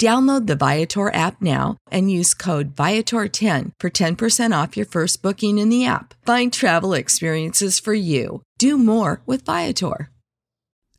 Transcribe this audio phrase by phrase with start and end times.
[0.00, 5.58] Download the Viator app now and use code Viator10 for 10% off your first booking
[5.58, 6.14] in the app.
[6.26, 8.42] Find travel experiences for you.
[8.58, 10.10] Do more with Viator.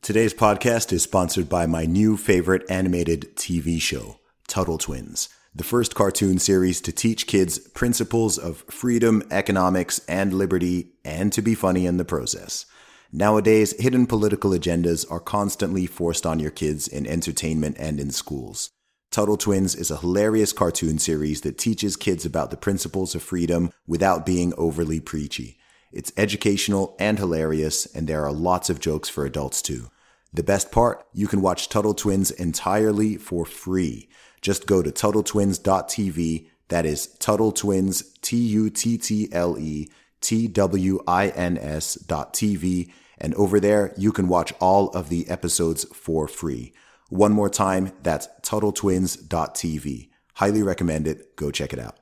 [0.02, 5.94] Today's podcast is sponsored by my new favorite animated TV show, Tuttle Twins, the first
[5.96, 11.86] cartoon series to teach kids principles of freedom, economics, and liberty, and to be funny
[11.86, 12.66] in the process.
[13.12, 18.70] Nowadays, hidden political agendas are constantly forced on your kids in entertainment and in schools.
[19.16, 23.72] Tuttle Twins is a hilarious cartoon series that teaches kids about the principles of freedom
[23.88, 25.58] without being overly preachy.
[25.94, 29.90] It's educational and hilarious, and there are lots of jokes for adults too.
[30.34, 34.10] The best part, you can watch Tuttle Twins entirely for free.
[34.42, 36.50] Just go to TuttleTwins.tv.
[36.68, 39.88] That is Tuttle Twins, T U T T L E
[40.20, 42.92] T W I N S dot TV.
[43.18, 46.74] And over there, you can watch all of the episodes for free.
[47.10, 50.10] One more time, that's TuttleTwins.tv.
[50.34, 51.36] Highly recommend it.
[51.36, 52.00] Go check it out.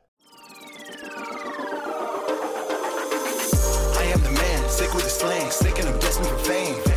[3.96, 6.93] I am the man, sick with the slang, sick and I'm destined for fame.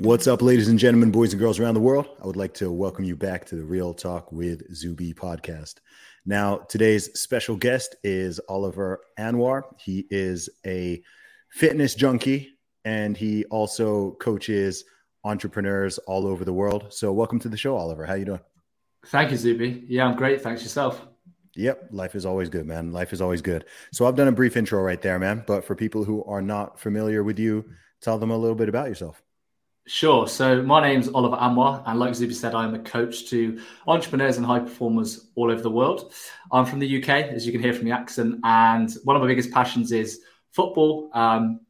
[0.00, 2.06] What's up, ladies and gentlemen, boys and girls around the world?
[2.22, 5.80] I would like to welcome you back to the Real Talk with Zuby podcast.
[6.24, 9.62] Now, today's special guest is Oliver Anwar.
[9.76, 11.02] He is a
[11.50, 12.50] fitness junkie
[12.84, 14.84] and he also coaches
[15.24, 16.92] entrepreneurs all over the world.
[16.92, 18.06] So, welcome to the show, Oliver.
[18.06, 18.40] How you doing?
[19.06, 19.84] Thank you, Zuby.
[19.88, 20.40] Yeah, I'm great.
[20.42, 21.04] Thanks yourself.
[21.56, 22.92] Yep, life is always good, man.
[22.92, 23.64] Life is always good.
[23.92, 25.42] So, I've done a brief intro right there, man.
[25.44, 27.64] But for people who are not familiar with you,
[28.00, 29.20] tell them a little bit about yourself.
[29.88, 30.28] Sure.
[30.28, 34.44] So my name's Oliver Anwar, and like Zuby said, I'm a coach to entrepreneurs and
[34.44, 36.12] high performers all over the world.
[36.52, 39.28] I'm from the UK, as you can hear from the accent, and one of my
[39.28, 40.20] biggest passions is
[40.52, 41.60] football, um,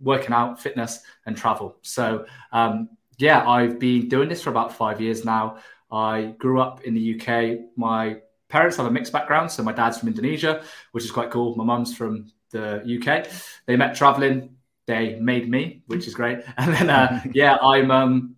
[0.00, 1.76] working out, fitness, and travel.
[1.82, 2.88] So um,
[3.18, 5.58] yeah, I've been doing this for about five years now.
[5.92, 7.68] I grew up in the UK.
[7.76, 8.16] My
[8.48, 11.54] parents have a mixed background, so my dad's from Indonesia, which is quite cool.
[11.54, 13.28] My mum's from the UK.
[13.66, 16.40] They met traveling they made me, which is great.
[16.58, 18.36] And then, uh, yeah, I'm um,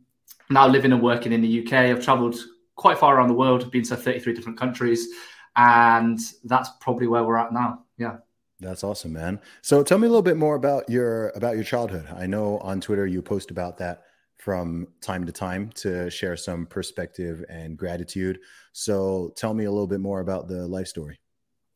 [0.51, 1.73] now living and working in the UK.
[1.73, 2.37] I've traveled
[2.77, 5.09] quite far around the world, been to 33 different countries,
[5.57, 7.85] and that's probably where we're at now.
[7.99, 8.17] Yeah.
[8.61, 9.41] That's awesome, man.
[9.61, 12.07] So tell me a little bit more about your about your childhood.
[12.17, 14.05] I know on Twitter you post about that
[14.39, 18.39] from time to time to share some perspective and gratitude.
[18.73, 21.19] So tell me a little bit more about the life story.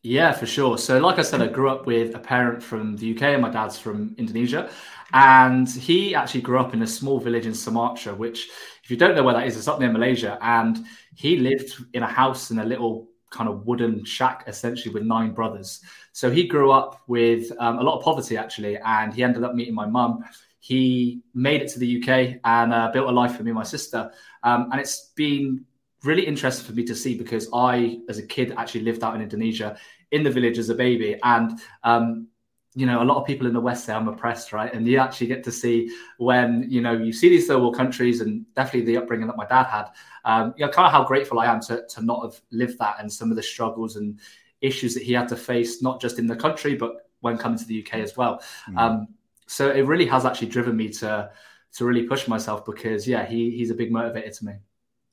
[0.06, 0.78] Yeah, for sure.
[0.78, 3.50] So, like I said, I grew up with a parent from the UK and my
[3.50, 4.70] dad's from Indonesia.
[5.12, 8.48] And he actually grew up in a small village in Sumatra, which,
[8.84, 10.38] if you don't know where that is, it's up near Malaysia.
[10.40, 15.02] And he lived in a house in a little kind of wooden shack, essentially, with
[15.02, 15.80] nine brothers.
[16.12, 18.76] So, he grew up with um, a lot of poverty, actually.
[18.78, 20.24] And he ended up meeting my mum.
[20.60, 23.64] He made it to the UK and uh, built a life for me and my
[23.64, 24.12] sister.
[24.44, 25.64] Um, and it's been
[26.04, 29.20] really interesting for me to see because I, as a kid, actually lived out in
[29.22, 29.76] Indonesia
[30.10, 31.18] in the village as a baby.
[31.22, 32.28] And, um,
[32.74, 34.72] you know, a lot of people in the West say I'm oppressed, right?
[34.72, 38.20] And you actually get to see when, you know, you see these third world countries
[38.20, 39.86] and definitely the upbringing that my dad had,
[40.24, 42.96] um, you know, kind of how grateful I am to, to not have lived that
[43.00, 44.20] and some of the struggles and
[44.60, 47.64] issues that he had to face, not just in the country, but when coming to
[47.64, 48.42] the UK as well.
[48.68, 48.78] Mm.
[48.78, 49.08] Um,
[49.46, 51.30] so it really has actually driven me to,
[51.74, 54.52] to really push myself because yeah, he, he's a big motivator to me.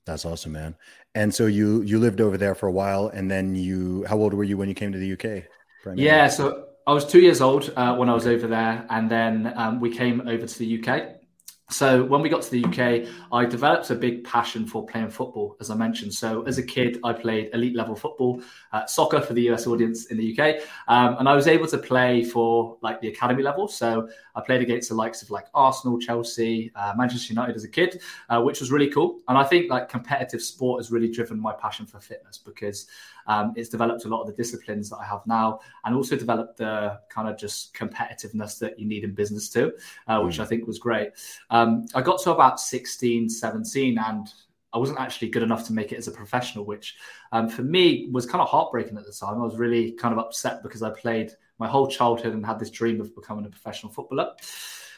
[0.05, 0.75] That's awesome, man.
[1.15, 4.33] And so you you lived over there for a while, and then you how old
[4.33, 5.45] were you when you came to the UK?
[5.93, 9.53] Yeah, so I was two years old uh, when I was over there, and then
[9.55, 11.22] um, we came over to the UK.
[11.69, 15.55] So when we got to the UK, I developed a big passion for playing football,
[15.59, 16.13] as I mentioned.
[16.13, 18.41] So as a kid, I played elite level football,
[18.73, 21.77] uh, soccer for the US audience in the UK, um, and I was able to
[21.77, 23.67] play for like the academy level.
[23.67, 27.69] So I played against the likes of like Arsenal, Chelsea, uh, Manchester United as a
[27.69, 29.21] kid, uh, which was really cool.
[29.27, 32.87] And I think like competitive sport has really driven my passion for fitness because
[33.27, 36.57] um, it's developed a lot of the disciplines that I have now, and also developed
[36.57, 39.73] the kind of just competitiveness that you need in business too,
[40.07, 40.41] uh, which mm.
[40.41, 41.11] I think was great.
[41.49, 44.27] Um, I got to about 16, 17, and
[44.73, 46.95] I wasn't actually good enough to make it as a professional, which
[47.31, 49.35] um, for me was kind of heartbreaking at the time.
[49.35, 52.71] I was really kind of upset because I played my whole childhood and had this
[52.71, 54.31] dream of becoming a professional footballer.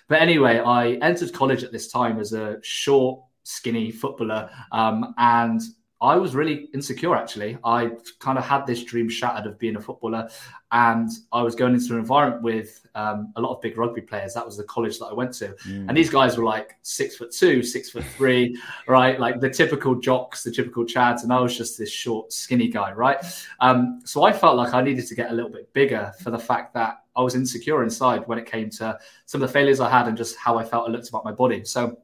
[0.07, 5.61] But anyway, I entered college at this time as a short, skinny footballer, um, and
[6.05, 7.57] I was really insecure actually.
[7.63, 10.29] I kind of had this dream shattered of being a footballer,
[10.71, 14.35] and I was going into an environment with um, a lot of big rugby players.
[14.35, 15.87] That was the college that I went to, mm.
[15.87, 18.55] and these guys were like six foot two, six foot three,
[18.87, 19.19] right?
[19.19, 22.93] Like the typical jocks, the typical chads, and I was just this short, skinny guy,
[22.93, 23.17] right?
[23.59, 26.39] Um, so I felt like I needed to get a little bit bigger for the
[26.39, 29.89] fact that I was insecure inside when it came to some of the failures I
[29.89, 31.63] had and just how I felt I looked about my body.
[31.63, 31.97] So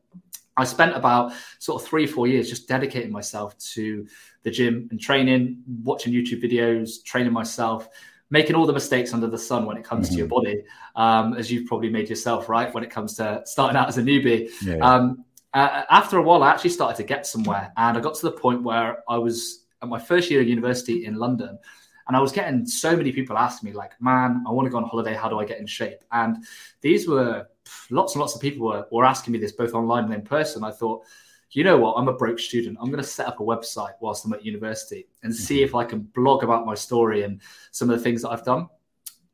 [0.57, 4.05] I spent about sort of three, four years just dedicating myself to
[4.43, 7.87] the gym and training, watching YouTube videos, training myself,
[8.29, 10.13] making all the mistakes under the sun when it comes mm-hmm.
[10.13, 10.35] to your mm-hmm.
[10.35, 10.63] body,
[10.95, 12.73] um, as you've probably made yourself, right?
[12.73, 14.49] When it comes to starting out as a newbie.
[14.61, 14.93] Yeah, yeah.
[14.93, 18.21] Um, uh, after a while, I actually started to get somewhere, and I got to
[18.21, 21.59] the point where I was at my first year of university in London,
[22.07, 24.77] and I was getting so many people asking me, like, "Man, I want to go
[24.77, 25.13] on holiday.
[25.13, 26.37] How do I get in shape?" And
[26.79, 27.47] these were
[27.89, 30.63] lots and lots of people were, were asking me this both online and in person.
[30.63, 31.03] I thought,
[31.51, 31.95] you know what?
[31.95, 32.77] I'm a broke student.
[32.79, 35.65] I'm going to set up a website whilst I'm at university and see mm-hmm.
[35.65, 37.41] if I can blog about my story and
[37.71, 38.69] some of the things that I've done.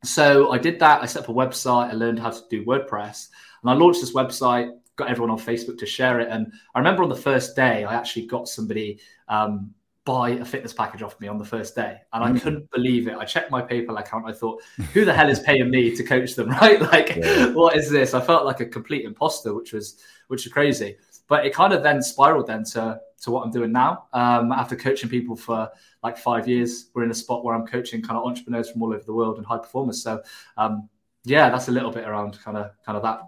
[0.04, 1.02] So I did that.
[1.02, 1.90] I set up a website.
[1.90, 3.28] I learned how to do WordPress
[3.62, 6.28] and I launched this website, got everyone on Facebook to share it.
[6.28, 9.74] And I remember on the first day, I actually got somebody um,
[10.08, 12.00] buy a fitness package off me on the first day.
[12.14, 12.40] And I mm.
[12.40, 13.16] couldn't believe it.
[13.18, 14.24] I checked my PayPal account.
[14.26, 14.62] I thought,
[14.94, 16.48] who the hell is paying me to coach them?
[16.58, 16.80] Right?
[16.80, 17.52] Like, yeah.
[17.52, 18.14] what is this?
[18.14, 20.96] I felt like a complete imposter, which was which was crazy.
[21.28, 24.06] But it kind of then spiraled then to to what I'm doing now.
[24.14, 25.70] Um, after coaching people for
[26.02, 28.94] like five years, we're in a spot where I'm coaching kind of entrepreneurs from all
[28.94, 30.02] over the world and high performers.
[30.02, 30.22] So
[30.56, 30.88] um,
[31.24, 33.20] yeah, that's a little bit around kind of kind of that.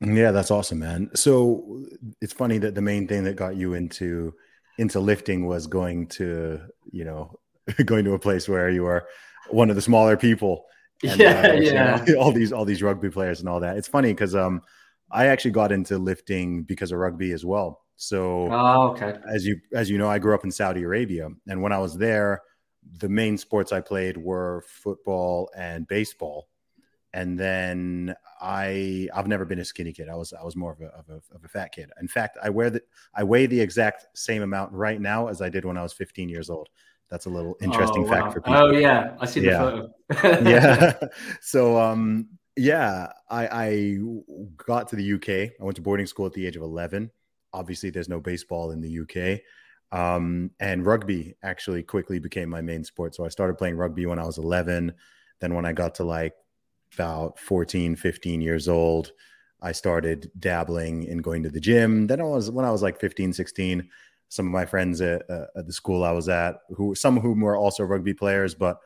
[0.00, 1.10] Yeah, that's awesome, man.
[1.14, 1.84] So
[2.22, 4.34] it's funny that the main thing that got you into
[4.78, 6.60] into lifting was going to
[6.90, 7.38] you know
[7.84, 9.06] going to a place where you are
[9.50, 10.66] one of the smaller people
[11.04, 12.04] and, yeah uh, yeah.
[12.18, 13.76] all these all these rugby players and all that.
[13.76, 14.62] It's funny because um
[15.10, 17.82] i actually got into lifting because of rugby as well.
[17.96, 19.16] So oh, okay.
[19.32, 21.96] as you as you know i grew up in saudi arabia and when i was
[21.96, 22.42] there
[22.98, 26.48] the main sports i played were football and baseball.
[27.12, 30.08] And then I I've never been a skinny kid.
[30.10, 31.90] I was I was more of a, of a, of a fat kid.
[32.00, 32.82] In fact, I wear the
[33.14, 36.28] I weigh the exact same amount right now as I did when I was 15
[36.28, 36.68] years old.
[37.08, 38.30] That's a little interesting oh, fact wow.
[38.30, 38.56] for people.
[38.56, 39.58] Oh yeah, I see the yeah.
[39.58, 39.92] photo.
[40.50, 40.92] yeah.
[41.40, 43.98] So um yeah, I I
[44.58, 45.58] got to the UK.
[45.58, 47.10] I went to boarding school at the age of 11.
[47.54, 49.40] Obviously, there's no baseball in the UK.
[49.90, 53.14] Um, and rugby actually quickly became my main sport.
[53.14, 54.92] So I started playing rugby when I was 11.
[55.40, 56.34] Then when I got to like
[56.94, 59.12] about 14, 15 years old,
[59.60, 62.06] I started dabbling in going to the gym.
[62.06, 63.88] Then I was when I was like 15, 16,
[64.28, 67.22] some of my friends at, uh, at the school I was at, who some of
[67.22, 68.78] whom were also rugby players, but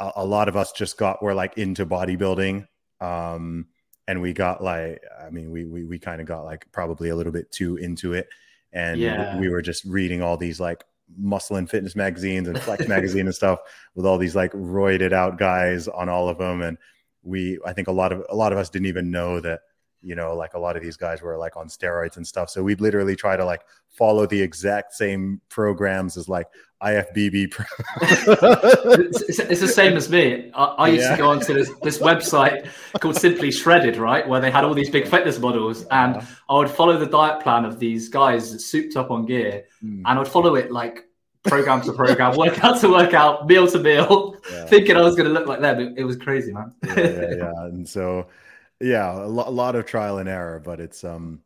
[0.00, 2.66] a, a lot of us just got were like into bodybuilding.
[3.00, 3.66] Um,
[4.08, 7.16] and we got like, I mean, we we we kind of got like probably a
[7.16, 8.28] little bit too into it,
[8.72, 9.38] and yeah.
[9.38, 10.84] we were just reading all these like
[11.16, 13.60] muscle and fitness magazines and flex magazine and stuff
[13.94, 16.78] with all these like roided out guys on all of them and
[17.22, 19.60] we I think a lot of a lot of us didn't even know that
[20.02, 22.62] you know like a lot of these guys were like on steroids and stuff so
[22.62, 26.48] we'd literally try to like follow the exact same programs as like
[26.82, 27.54] ifbb
[28.02, 31.12] it's, it's, the same as me i, I used yeah.
[31.12, 34.90] to go onto this, this website called simply shredded right where they had all these
[34.90, 36.34] big fitness models and uh-huh.
[36.50, 39.98] i would follow the diet plan of these guys souped up on gear mm.
[39.98, 41.06] and i would follow it like
[41.44, 44.66] program to program, workout to workout, meal to meal, yeah.
[44.66, 45.80] thinking I was going to look like them.
[45.80, 46.72] It, it was crazy, man.
[46.84, 48.28] yeah, yeah, yeah, And so,
[48.80, 51.40] yeah, a, lo- a, lot of trial and error, but it's um,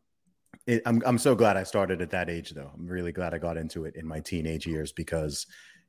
[0.65, 2.71] it, I'm I'm so glad I started at that age, though.
[2.73, 5.47] I'm really glad I got into it in my teenage years because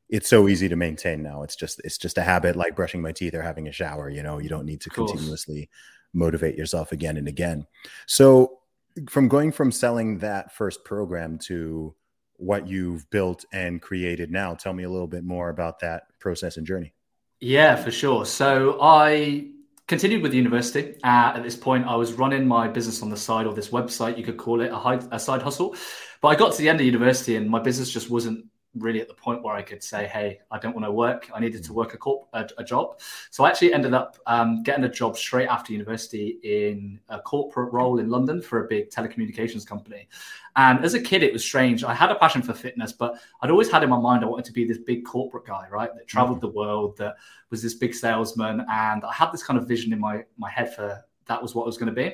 [0.08, 1.42] it's so easy to maintain now.
[1.42, 4.08] It's just it's just a habit, like brushing my teeth or having a shower.
[4.08, 5.68] You know, you don't need to continuously
[6.14, 7.66] motivate yourself again and again.
[8.06, 8.60] So,
[9.08, 11.94] from going from selling that first program to
[12.38, 14.54] what you've built and created now.
[14.54, 16.94] Tell me a little bit more about that process and journey.
[17.40, 18.24] Yeah, for sure.
[18.24, 19.50] So I
[19.86, 20.96] continued with university.
[21.04, 24.18] Uh, at this point, I was running my business on the side, or this website,
[24.18, 25.76] you could call it a, high, a side hustle.
[26.20, 28.46] But I got to the end of university, and my business just wasn't
[28.78, 31.30] really at the point where I could say, "Hey, I don't want to work.
[31.34, 34.62] I needed to work a corp- a, a job." So I actually ended up um,
[34.62, 38.90] getting a job straight after university in a corporate role in London for a big
[38.90, 40.08] telecommunications company.
[40.56, 41.84] And as a kid, it was strange.
[41.84, 44.46] I had a passion for fitness, but I'd always had in my mind I wanted
[44.46, 45.94] to be this big corporate guy, right?
[45.94, 46.46] That traveled mm-hmm.
[46.46, 47.16] the world, that
[47.50, 50.74] was this big salesman, and I had this kind of vision in my my head
[50.74, 52.12] for that was what I was going to be.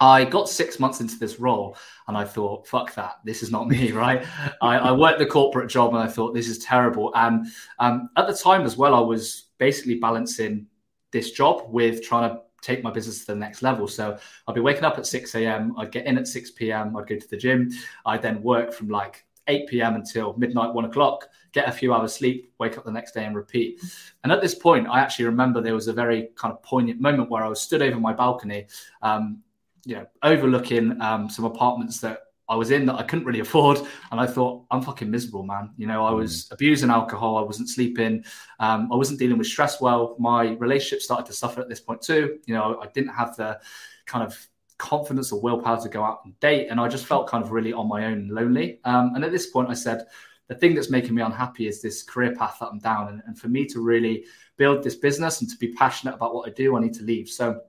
[0.00, 1.76] I got six months into this role
[2.06, 4.24] and I thought, fuck that, this is not me, right?
[4.62, 7.12] I, I, worked the corporate job and I thought, this is terrible.
[7.14, 7.46] And
[7.78, 10.66] um, at the time as well, I was basically balancing
[11.10, 13.88] this job with trying to take my business to the next level.
[13.88, 17.06] So I'd be waking up at 6 a.m., I'd get in at 6 p.m., I'd
[17.06, 17.70] go to the gym,
[18.06, 19.94] I'd then work from like 8 p.m.
[19.94, 23.34] until midnight, one o'clock, get a few hours sleep, wake up the next day and
[23.34, 23.80] repeat.
[24.22, 27.30] And at this point, I actually remember there was a very kind of poignant moment
[27.30, 28.66] where I was stood over my balcony
[29.02, 29.42] um,
[29.84, 33.78] you know, overlooking um, some apartments that I was in that I couldn't really afford.
[34.10, 35.70] And I thought, I'm fucking miserable, man.
[35.76, 36.52] You know, I was mm.
[36.52, 37.36] abusing alcohol.
[37.36, 38.24] I wasn't sleeping.
[38.58, 40.16] Um, I wasn't dealing with stress well.
[40.18, 42.38] My relationship started to suffer at this point too.
[42.46, 43.60] You know, I didn't have the
[44.06, 46.68] kind of confidence or willpower to go out and date.
[46.68, 48.80] And I just felt kind of really on my own and lonely.
[48.84, 50.06] Um, and at this point, I said,
[50.46, 53.08] the thing that's making me unhappy is this career path that I'm down.
[53.08, 54.24] And, and for me to really
[54.56, 57.28] build this business and to be passionate about what I do, I need to leave.
[57.28, 57.60] So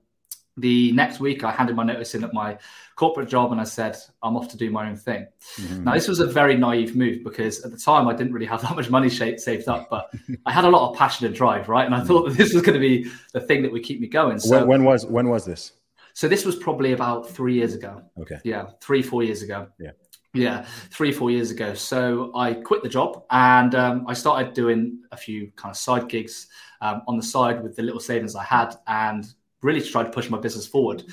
[0.60, 2.58] the next week I handed my notice in at my
[2.96, 5.26] corporate job and I said, I'm off to do my own thing.
[5.56, 5.84] Mm-hmm.
[5.84, 8.62] Now, this was a very naive move because at the time I didn't really have
[8.62, 10.12] that much money saved up, but
[10.46, 11.86] I had a lot of passion and drive, right?
[11.86, 14.06] And I thought that this was going to be the thing that would keep me
[14.06, 14.38] going.
[14.38, 15.72] So, when, when was when was this?
[16.14, 18.02] So this was probably about three years ago.
[18.20, 18.38] Okay.
[18.44, 19.68] Yeah, three, four years ago.
[19.78, 19.92] Yeah.
[20.32, 21.74] Yeah, three, four years ago.
[21.74, 26.08] So I quit the job and um, I started doing a few kind of side
[26.08, 26.46] gigs
[26.80, 28.76] um, on the side with the little savings I had.
[28.86, 29.26] And
[29.62, 31.04] really tried to push my business forward.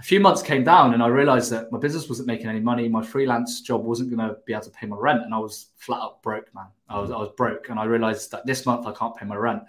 [0.00, 2.88] A few months came down and I realized that my business wasn't making any money.
[2.88, 5.24] My freelance job wasn't going to be able to pay my rent.
[5.24, 6.66] And I was flat out broke, man.
[6.88, 7.68] I was, I was broke.
[7.68, 9.64] And I realized that this month I can't pay my rent.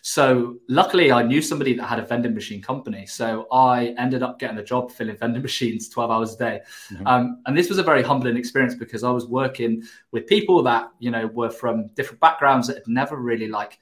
[0.00, 3.04] So luckily I knew somebody that had a vending machine company.
[3.04, 6.60] So I ended up getting a job filling vending machines 12 hours a day.
[6.90, 7.06] Mm-hmm.
[7.06, 10.88] Um, and this was a very humbling experience because I was working with people that,
[10.98, 13.78] you know, were from different backgrounds that had never really like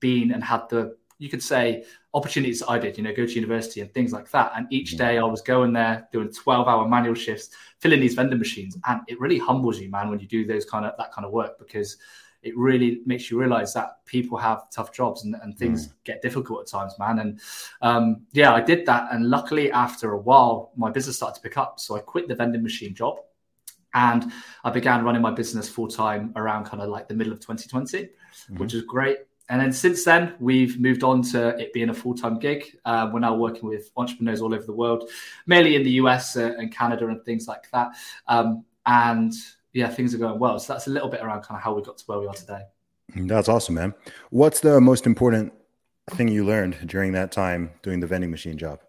[0.00, 3.80] been and had the you could say opportunities I did, you know, go to university
[3.80, 4.52] and things like that.
[4.56, 8.38] And each day I was going there doing 12 hour manual shifts, filling these vending
[8.38, 8.76] machines.
[8.86, 11.32] And it really humbles you, man, when you do those kind of that kind of
[11.32, 11.96] work because
[12.42, 15.92] it really makes you realize that people have tough jobs and, and things mm.
[16.04, 17.18] get difficult at times, man.
[17.18, 17.40] And
[17.80, 19.08] um, yeah, I did that.
[19.12, 21.80] And luckily, after a while, my business started to pick up.
[21.80, 23.16] So I quit the vending machine job
[23.94, 24.30] and
[24.62, 27.98] I began running my business full time around kind of like the middle of 2020,
[27.98, 28.56] mm-hmm.
[28.58, 32.14] which is great and then since then, we've moved on to it being a full
[32.14, 32.78] time gig.
[32.84, 35.10] Uh, we're now working with entrepreneurs all over the world,
[35.46, 37.92] mainly in the US uh, and Canada and things like that.
[38.26, 39.32] Um, and
[39.72, 40.58] yeah, things are going well.
[40.58, 42.34] So that's a little bit around kind of how we got to where we are
[42.34, 42.62] today.
[43.14, 43.94] That's awesome, man.
[44.30, 45.52] What's the most important
[46.10, 48.80] thing you learned during that time doing the vending machine job?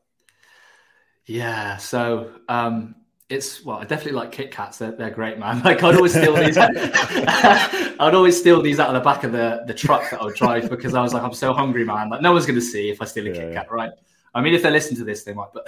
[1.25, 1.77] Yeah.
[1.77, 2.95] So, um,
[3.29, 4.77] it's well, I definitely like Kit Kats.
[4.77, 5.61] They're, they're great, man.
[5.65, 6.57] Like I'd always steal these.
[6.59, 10.35] I'd always steal these out of the back of the, the truck that I would
[10.35, 12.09] drive because I was like, I'm so hungry, man.
[12.09, 13.91] Like no one's going to see if I steal a yeah, Kit Kat, right?
[14.35, 15.47] I mean, if they listen to this, they might.
[15.53, 15.65] But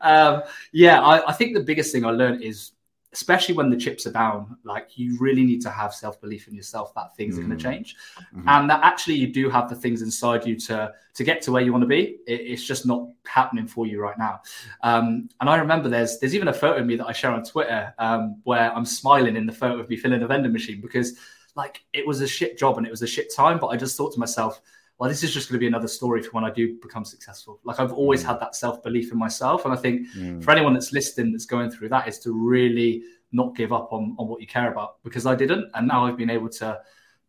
[0.00, 2.72] um, yeah, I, I think the biggest thing I learned is
[3.12, 6.54] especially when the chips are down, like you really need to have self belief in
[6.54, 7.38] yourself that things mm.
[7.38, 7.96] are going to change,
[8.34, 8.48] mm-hmm.
[8.48, 11.62] and that actually you do have the things inside you to to get to where
[11.62, 12.18] you want to be.
[12.26, 14.40] It, it's just not happening for you right now.
[14.82, 17.42] Um, and I remember there's there's even a photo of me that I share on
[17.42, 21.18] Twitter um, where I'm smiling in the photo of me filling a vending machine because
[21.56, 23.96] like it was a shit job and it was a shit time, but I just
[23.96, 24.60] thought to myself
[25.00, 27.58] well, this is just going to be another story for when I do become successful.
[27.64, 28.26] Like I've always mm.
[28.26, 30.44] had that self belief in myself, and I think mm.
[30.44, 33.02] for anyone that's listening that's going through that is to really
[33.32, 36.18] not give up on on what you care about because I didn't, and now I've
[36.18, 36.82] been able to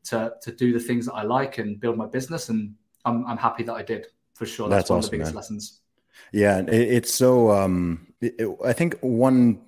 [0.04, 2.76] to to do the things that I like and build my business, and
[3.06, 4.68] I'm I'm happy that I did for sure.
[4.68, 5.36] That's, That's one awesome, of the biggest man.
[5.38, 5.80] lessons.
[6.34, 7.52] Yeah, it, it's so.
[7.52, 9.62] Um, it, I think one.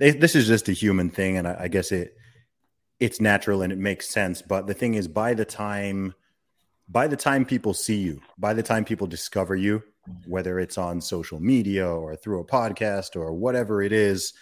[0.00, 2.16] It, this is just a human thing, and I, I guess it
[3.00, 4.40] it's natural and it makes sense.
[4.40, 6.14] But the thing is, by the time
[6.88, 9.82] by the time people see you, by the time people discover you,
[10.26, 14.34] whether it's on social media or through a podcast or whatever it is,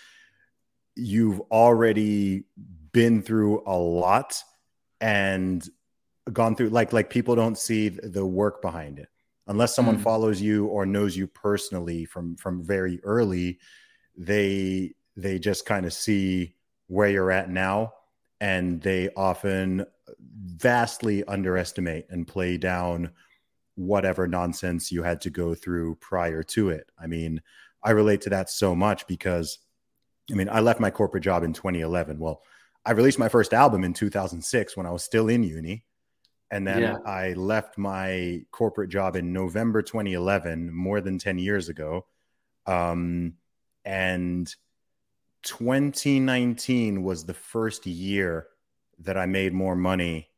[0.97, 2.45] you've already
[2.93, 4.43] been through a lot
[5.01, 5.69] and
[6.33, 9.09] gone through like like people don't see the work behind it
[9.49, 10.03] unless someone mm.
[10.03, 13.59] follows you or knows you personally from from very early
[14.17, 16.55] they they just kind of see
[16.87, 17.93] where you're at now,
[18.41, 19.87] and they often
[20.21, 23.11] vastly underestimate and play down
[23.75, 26.91] whatever nonsense you had to go through prior to it.
[27.01, 27.41] I mean,
[27.83, 29.59] I relate to that so much because
[30.31, 32.19] I mean, I left my corporate job in 2011.
[32.19, 32.43] Well,
[32.85, 35.85] I released my first album in 2006 when I was still in uni.
[36.51, 36.97] And then yeah.
[37.07, 42.07] I left my corporate job in November 2011, more than 10 years ago.
[42.67, 43.35] Um,
[43.85, 44.55] and
[45.43, 48.49] 2019 was the first year
[49.03, 50.29] that I made more money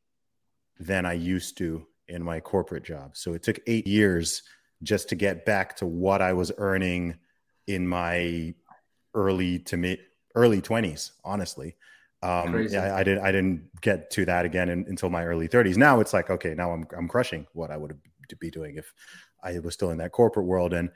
[0.78, 3.16] than I used to in my corporate job.
[3.16, 4.42] So it took eight years
[4.82, 7.16] just to get back to what I was earning
[7.66, 8.54] in my
[9.14, 10.00] early to mid
[10.34, 11.76] early 20s, honestly.
[12.22, 15.76] Um, I, I didn't I didn't get to that again in, until my early 30s.
[15.76, 17.98] Now it's like okay, now I'm I'm crushing what I would
[18.40, 18.92] be doing if
[19.42, 20.72] I was still in that corporate world.
[20.72, 20.90] And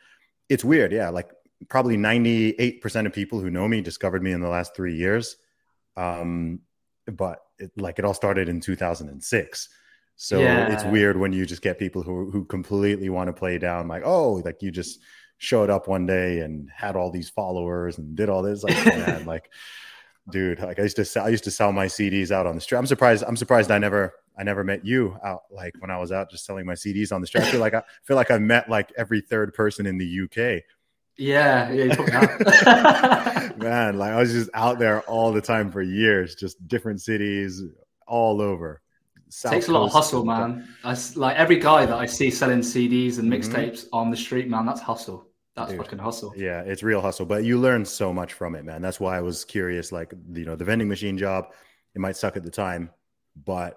[0.48, 1.10] it's weird, yeah.
[1.10, 1.30] Like
[1.68, 5.36] probably 98% of people who know me discovered me in the last three years.
[5.96, 6.60] Um,
[7.16, 9.68] but it, like it all started in 2006.
[10.16, 10.72] So yeah.
[10.72, 14.02] it's weird when you just get people who who completely want to play down like,
[14.04, 15.00] oh, like you just
[15.38, 18.64] showed up one day and had all these followers and did all this.
[18.64, 19.48] Like, man, like,
[20.30, 22.60] dude, like I used to sell, I used to sell my CDs out on the
[22.60, 22.78] street.
[22.78, 23.24] I'm surprised.
[23.26, 26.44] I'm surprised I never I never met you out like when I was out just
[26.44, 27.44] selling my CDs on the street.
[27.44, 30.62] I feel like I feel like I met like every third person in the UK.
[31.18, 33.98] Yeah, yeah, man.
[33.98, 37.62] Like I was just out there all the time for years, just different cities
[38.06, 38.80] all over.
[39.28, 40.66] South takes a lot of hustle, man.
[40.84, 43.32] I, like every guy that I see selling CDs and mm-hmm.
[43.32, 43.96] mixtapes mm-hmm.
[43.96, 44.64] on the street, man.
[44.64, 45.26] That's hustle.
[45.56, 45.80] That's Dude.
[45.80, 46.32] fucking hustle.
[46.36, 47.26] Yeah, it's real hustle.
[47.26, 48.80] But you learn so much from it, man.
[48.80, 49.90] That's why I was curious.
[49.90, 51.46] Like you know, the vending machine job,
[51.96, 52.90] it might suck at the time,
[53.44, 53.76] but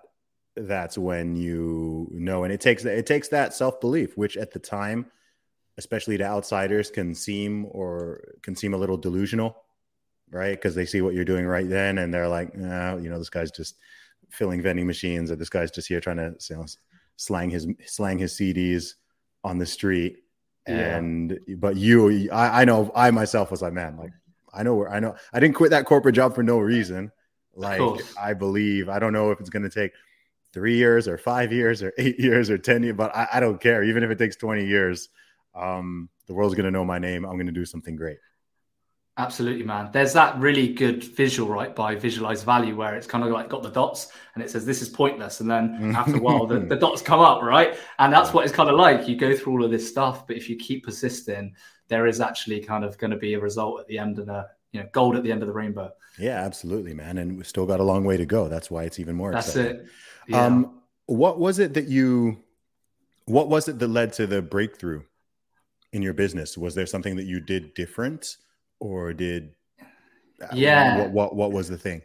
[0.55, 4.60] that's when you know, and it takes it takes that self belief, which at the
[4.60, 5.07] time,
[5.78, 9.63] especially to outsiders, can seem or can seem a little delusional,
[10.30, 10.56] right?
[10.56, 13.30] Because they see what you're doing right then, and they're like, nah, you know, this
[13.30, 13.78] guy's just
[14.30, 16.66] filling vending machines, or this guy's just here trying to you know,
[17.18, 18.96] slang his slang his CDs
[19.44, 20.17] on the street.
[20.67, 20.98] Yeah.
[20.98, 24.12] And but you, I, I know I myself was like, man, like
[24.54, 27.12] I know where I know I didn't quit that corporate job for no reason.
[27.56, 27.82] Like
[28.19, 29.91] I believe I don't know if it's going to take
[30.54, 33.60] three years or five years or eight years or ten years, but I, I don't
[33.60, 33.84] care.
[33.84, 35.10] Even if it takes twenty years,
[35.56, 37.26] um, the world's going to know my name.
[37.26, 38.18] I'm going to do something great.
[39.18, 39.90] Absolutely, man.
[39.92, 43.62] There's that really good visual, right, by visualize value, where it's kind of like got
[43.62, 45.42] the dots and it says this is pointless.
[45.42, 47.78] And then after a while, the, the, dots come up, right?
[48.00, 49.08] And that's what it's kind of like.
[49.10, 51.54] You go through all of this stuff, but if you keep persisting,
[51.90, 54.48] there is actually kind of going to be a result at the end of the,
[54.72, 55.92] you know, gold at the end of the rainbow.
[56.18, 57.18] Yeah, absolutely, man.
[57.18, 58.48] And we've still got a long way to go.
[58.48, 59.82] That's why it's even more that's exciting.
[59.82, 59.88] it.
[60.30, 60.46] Yeah.
[60.46, 62.42] Um, what was it that you,
[63.26, 65.04] what was it that led to the breakthrough
[65.93, 66.58] in your business?
[66.58, 68.38] Was there something that you did different?
[68.82, 69.54] or did
[70.54, 72.01] yeah what, what what was the thing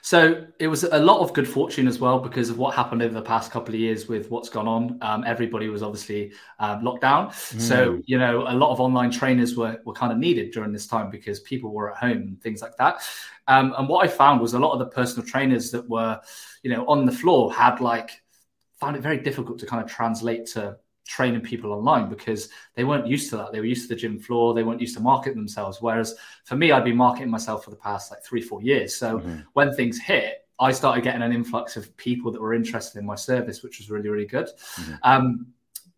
[0.00, 3.12] so it was a lot of good fortune as well because of what happened over
[3.12, 4.98] the past couple of years with what's gone on.
[5.02, 7.60] Um, everybody was obviously um, locked down, mm.
[7.60, 10.86] so you know a lot of online trainers were were kind of needed during this
[10.86, 13.02] time because people were at home and things like that.
[13.46, 16.18] Um, and what I found was a lot of the personal trainers that were,
[16.62, 18.22] you know, on the floor had like
[18.80, 23.06] found it very difficult to kind of translate to training people online because they weren't
[23.06, 23.50] used to that.
[23.50, 24.54] They were used to the gym floor.
[24.54, 25.78] They weren't used to marketing themselves.
[25.80, 28.94] Whereas for me, I'd been marketing myself for the past like three, four years.
[28.94, 29.38] So mm-hmm.
[29.54, 33.14] when things hit, I started getting an influx of people that were interested in my
[33.14, 34.48] service, which was really, really good.
[34.48, 34.94] Mm-hmm.
[35.02, 35.46] Um,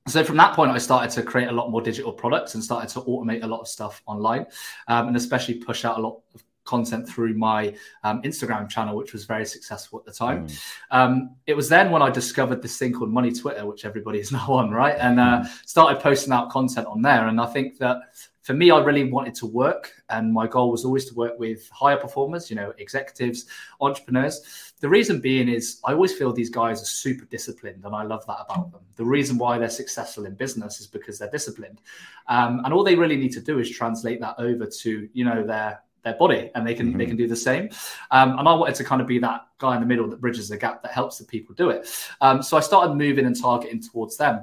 [0.07, 2.89] so from that point, I started to create a lot more digital products and started
[2.91, 4.47] to automate a lot of stuff online,
[4.89, 9.13] um, and especially push out a lot of content through my um, Instagram channel, which
[9.13, 10.47] was very successful at the time.
[10.47, 10.59] Mm.
[10.93, 14.31] Um, it was then when I discovered this thing called Money Twitter, which everybody is
[14.39, 14.97] now on, right?
[14.99, 15.69] And uh, mm.
[15.69, 17.27] started posting out content on there.
[17.27, 17.99] And I think that
[18.43, 21.69] for me, I really wanted to work, and my goal was always to work with
[21.69, 23.45] higher performers, you know, executives,
[23.81, 24.73] entrepreneurs.
[24.81, 28.27] The reason being is I always feel these guys are super disciplined, and I love
[28.27, 28.81] that about them.
[28.97, 31.83] The reason why they're successful in business is because they're disciplined,
[32.29, 35.47] um, and all they really need to do is translate that over to you know
[35.47, 36.99] their their body and they can mm-hmm.
[36.99, 37.69] they can do the same
[38.11, 40.49] um, and i wanted to kind of be that guy in the middle that bridges
[40.49, 41.89] the gap that helps the people do it
[42.21, 44.43] um, so i started moving and targeting towards them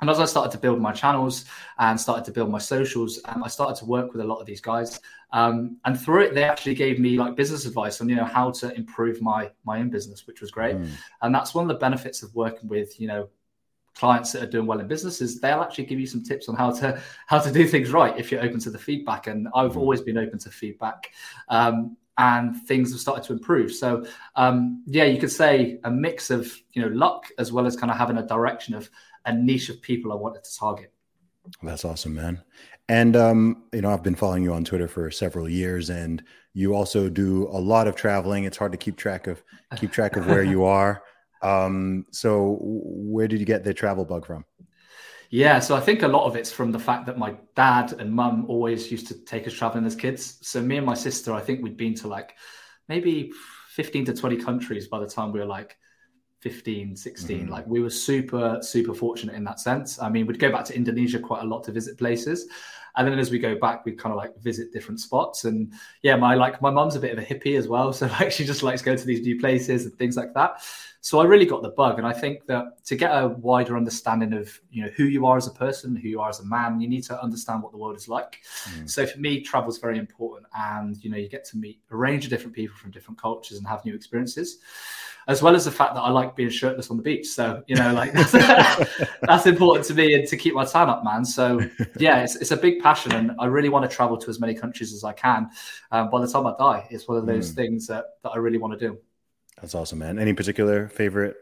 [0.00, 1.46] and as I started to build my channels
[1.78, 4.46] and started to build my socials, um, I started to work with a lot of
[4.46, 5.00] these guys.
[5.32, 8.50] Um, and through it, they actually gave me like business advice on you know how
[8.52, 10.76] to improve my my own business, which was great.
[10.76, 10.90] Mm.
[11.22, 13.28] And that's one of the benefits of working with you know
[13.96, 16.70] clients that are doing well in businesses, they'll actually give you some tips on how
[16.70, 19.26] to how to do things right if you're open to the feedback.
[19.26, 19.78] And I've mm-hmm.
[19.80, 21.12] always been open to feedback.
[21.48, 23.72] Um, and things have started to improve.
[23.72, 24.06] So
[24.36, 27.90] um, yeah, you could say a mix of you know luck as well as kind
[27.90, 28.88] of having a direction of
[29.26, 30.92] a niche of people I wanted to target.
[31.62, 32.42] That's awesome, man.
[32.88, 36.22] And um, you know, I've been following you on Twitter for several years, and
[36.54, 38.44] you also do a lot of traveling.
[38.44, 39.42] It's hard to keep track of
[39.76, 41.02] keep track of where you are.
[41.46, 44.44] Um, so, where did you get the travel bug from?
[45.30, 48.12] Yeah, so I think a lot of it's from the fact that my dad and
[48.12, 50.38] mum always used to take us traveling as kids.
[50.42, 52.34] So me and my sister, I think we'd been to like
[52.88, 53.32] maybe
[53.70, 55.76] 15 to 20 countries by the time we were like
[56.42, 57.40] 15, 16.
[57.40, 57.50] Mm-hmm.
[57.50, 60.00] Like we were super, super fortunate in that sense.
[60.00, 62.46] I mean, we'd go back to Indonesia quite a lot to visit places.
[62.96, 65.44] And then as we go back, we kind of like visit different spots.
[65.44, 67.92] And yeah, my like my mum's a bit of a hippie as well.
[67.96, 70.62] So like she just likes to go to these new places and things like that.
[71.00, 71.98] So I really got the bug.
[71.98, 75.36] And I think that to get a wider understanding of you know who you are
[75.36, 77.78] as a person, who you are as a man, you need to understand what the
[77.78, 78.42] world is like.
[78.70, 78.90] Mm.
[78.90, 80.46] So for me, travel is very important.
[80.58, 83.58] And you know, you get to meet a range of different people from different cultures
[83.58, 84.58] and have new experiences
[85.28, 87.26] as well as the fact that I like being shirtless on the beach.
[87.26, 88.32] So, you know, like that's,
[89.22, 91.24] that's important to me and to keep my time up, man.
[91.24, 91.60] So,
[91.98, 94.54] yeah, it's, it's a big passion and I really want to travel to as many
[94.54, 95.50] countries as I can.
[95.90, 97.56] Um, by the time I die, it's one of those mm.
[97.56, 98.98] things that, that I really want to do.
[99.60, 100.18] That's awesome, man.
[100.18, 101.36] Any particular favorite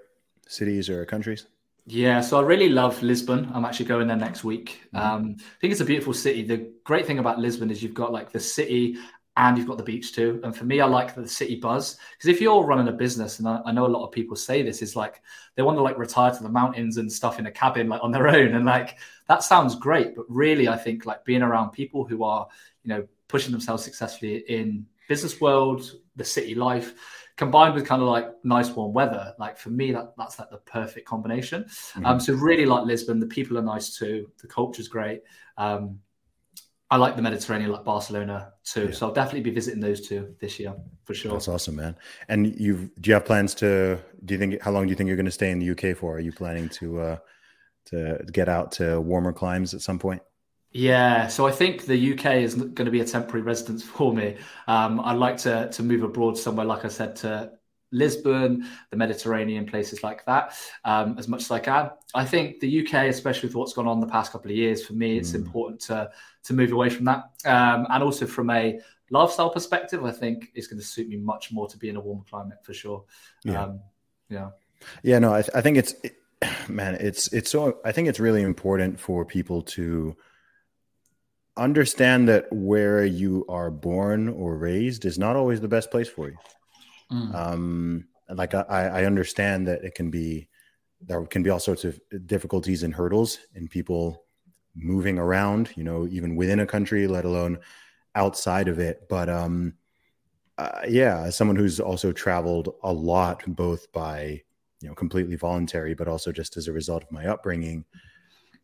[0.47, 1.47] cities or countries?
[1.87, 3.51] Yeah, so I really love Lisbon.
[3.53, 4.81] I'm actually going there next week.
[4.95, 4.97] Mm-hmm.
[4.97, 6.43] Um, I think it's a beautiful city.
[6.43, 8.97] The great thing about Lisbon is you've got like the city
[9.37, 10.41] and you've got the beach too.
[10.45, 13.49] And for me, I like the city buzz because if you're running a business, and
[13.49, 15.21] I, I, know a lot of people say this, is like
[15.57, 18.13] they want to like retire to the mountains and stuff in a cabin like on
[18.13, 18.97] their own, and like
[19.29, 22.47] that sounds great, but really, I think like being around people who are
[22.85, 26.95] you know pushing themselves successfully in business world, the city life,
[27.37, 30.59] combined with kind of like nice warm weather, like for me, that that's like the
[30.59, 31.65] perfect combination.
[31.65, 32.07] Mm-hmm.
[32.07, 35.23] Um, so really like Lisbon, the people are nice too, the culture's great.
[35.59, 35.99] Um,
[36.95, 38.85] I like the Mediterranean, like Barcelona too.
[38.85, 38.91] Yeah.
[38.93, 41.33] So I'll definitely be visiting those two this year for sure.
[41.33, 41.97] That's awesome, man.
[42.29, 43.99] And you do you have plans to?
[44.25, 45.97] Do you think how long do you think you're going to stay in the UK
[45.97, 46.15] for?
[46.15, 47.17] Are you planning to uh,
[47.87, 50.23] to get out to warmer climes at some point?
[50.71, 54.37] Yeah, so I think the UK is going to be a temporary residence for me.
[54.69, 57.51] Um, I'd like to to move abroad somewhere, like I said, to
[57.91, 61.91] Lisbon, the Mediterranean, places like that, um, as much as I can.
[62.15, 64.93] I think the UK, especially with what's gone on the past couple of years, for
[64.93, 65.47] me, it's mm.
[65.47, 66.11] important to
[66.45, 68.79] to move away from that, um, and also from a
[69.11, 72.01] lifestyle perspective, I think it's going to suit me much more to be in a
[72.01, 73.05] warmer climate for sure.
[73.45, 73.81] Yeah, um,
[74.29, 74.51] yeah,
[75.03, 75.19] yeah.
[75.19, 76.17] No, I, th- I think it's it,
[76.69, 77.79] man, it's it's so.
[77.85, 80.17] I think it's really important for people to
[81.57, 86.29] understand that where you are born or raised is not always the best place for
[86.29, 86.37] you.
[87.13, 87.35] Mm.
[87.35, 90.49] Um, like I, I understand that it can be
[91.01, 94.24] there can be all sorts of difficulties and hurdles in people
[94.75, 97.59] moving around, you know, even within a country, let alone
[98.15, 99.09] outside of it.
[99.09, 99.75] But um,
[100.59, 104.43] uh, yeah, as someone who's also traveled a lot, both by
[104.81, 107.85] you know completely voluntary, but also just as a result of my upbringing,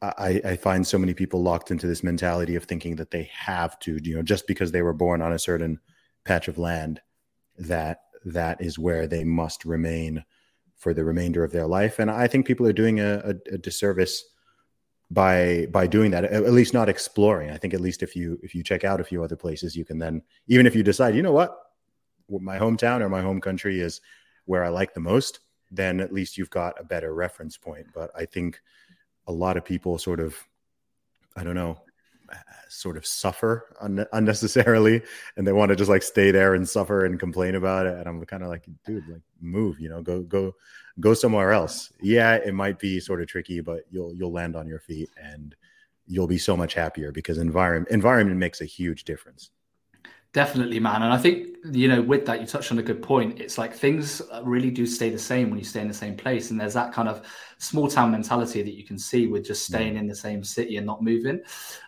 [0.03, 3.79] I, I find so many people locked into this mentality of thinking that they have
[3.81, 5.79] to, you know, just because they were born on a certain
[6.25, 7.01] patch of land,
[7.59, 10.25] that that is where they must remain
[10.77, 11.99] for the remainder of their life.
[11.99, 14.25] And I think people are doing a, a, a disservice
[15.11, 17.51] by by doing that at least not exploring.
[17.51, 19.85] I think at least if you if you check out a few other places you
[19.85, 21.57] can then even if you decide you know what?
[22.29, 24.01] My hometown or my home country is
[24.47, 25.41] where i like the most
[25.73, 27.87] then at least you've got a better reference point.
[27.93, 28.61] But i think
[29.27, 30.37] a lot of people sort of
[31.37, 31.83] i don't know
[32.33, 32.37] uh,
[32.69, 35.03] sort of suffer un- unnecessarily
[35.37, 37.95] and they want to just like stay there and suffer and complain about it.
[37.95, 40.55] And i'm kind of like dude like move you know go go
[41.01, 44.67] go somewhere else yeah it might be sort of tricky but you'll you'll land on
[44.67, 45.55] your feet and
[46.07, 49.51] you'll be so much happier because environment environment makes a huge difference
[50.33, 51.03] Definitely, man.
[51.03, 53.41] And I think, you know, with that, you touched on a good point.
[53.41, 56.53] It's like things really do stay the same when you stay in the same place.
[56.53, 57.27] And there's that kind of
[57.59, 60.87] small town mentality that you can see with just staying in the same city and
[60.87, 61.41] not moving.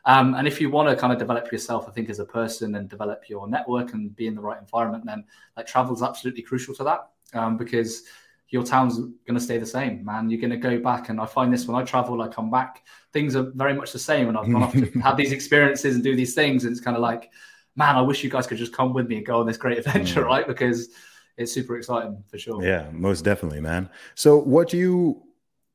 [0.06, 2.74] Um, and if you want to kind of develop yourself, I think, as a person
[2.74, 5.22] and develop your network and be in the right environment, then
[5.56, 8.02] like travel is absolutely crucial to that um, because
[8.52, 10.28] your town's going to stay the same, man.
[10.28, 11.08] You're going to go back.
[11.08, 13.98] And I find this when I travel, I come back, things are very much the
[13.98, 14.28] same.
[14.28, 16.64] And I've gone off to have these experiences and do these things.
[16.64, 17.30] And it's kind of like,
[17.76, 19.78] man, I wish you guys could just come with me and go on this great
[19.78, 20.26] adventure, mm.
[20.26, 20.46] right?
[20.46, 20.90] Because
[21.38, 22.62] it's super exciting for sure.
[22.62, 23.88] Yeah, most definitely, man.
[24.16, 25.22] So, what do you,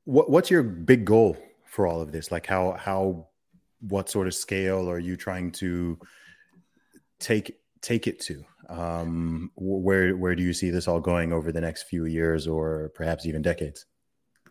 [0.05, 1.35] what, what's your big goal
[1.65, 2.31] for all of this?
[2.31, 3.27] Like, how, how,
[3.81, 5.97] what sort of scale are you trying to
[7.19, 8.43] take take it to?
[8.69, 12.91] Um, where, where do you see this all going over the next few years, or
[12.95, 13.85] perhaps even decades?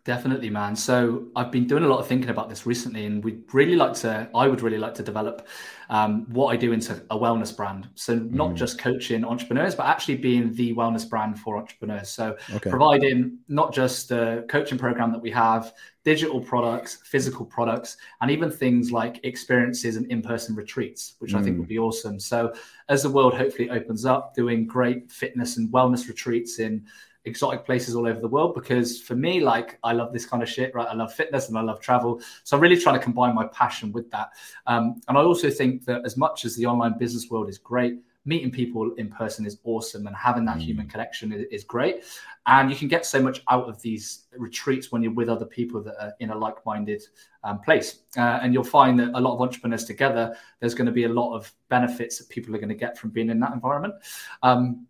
[0.06, 0.76] Definitely, man.
[0.76, 3.92] So I've been doing a lot of thinking about this recently, and we'd really like
[3.94, 4.30] to.
[4.36, 5.48] I would really like to develop
[5.90, 7.88] um, what I do into a wellness brand.
[7.96, 8.54] So not mm.
[8.54, 12.08] just coaching entrepreneurs, but actually being the wellness brand for entrepreneurs.
[12.08, 12.70] So okay.
[12.70, 15.72] providing not just the coaching program that we have,
[16.04, 21.40] digital products, physical products, and even things like experiences and in-person retreats, which mm.
[21.40, 21.70] I think would mm.
[21.70, 22.20] be awesome.
[22.20, 22.54] So
[22.88, 26.86] as the world hopefully opens up, doing great fitness and wellness retreats in
[27.26, 30.48] exotic places all over the world because for me like i love this kind of
[30.48, 30.88] shit right?
[30.88, 32.20] I love fitness and i love travel.
[32.44, 34.30] So i'm really trying to combine my passion with that.
[34.66, 37.98] Um, and i also think that as much as the online business world is great
[38.26, 40.62] meeting people in person is awesome and having that mm.
[40.62, 42.02] human connection is, is, great.
[42.46, 45.80] And you can get so much out of these retreats when you're with other people
[45.84, 47.02] that are in a like-minded
[47.44, 48.00] um, place.
[48.16, 51.08] Uh, and you'll find that a lot of entrepreneurs together there's going to be a
[51.08, 53.94] lot of benefits that people are going to get from being in that environment.
[54.42, 54.86] Um,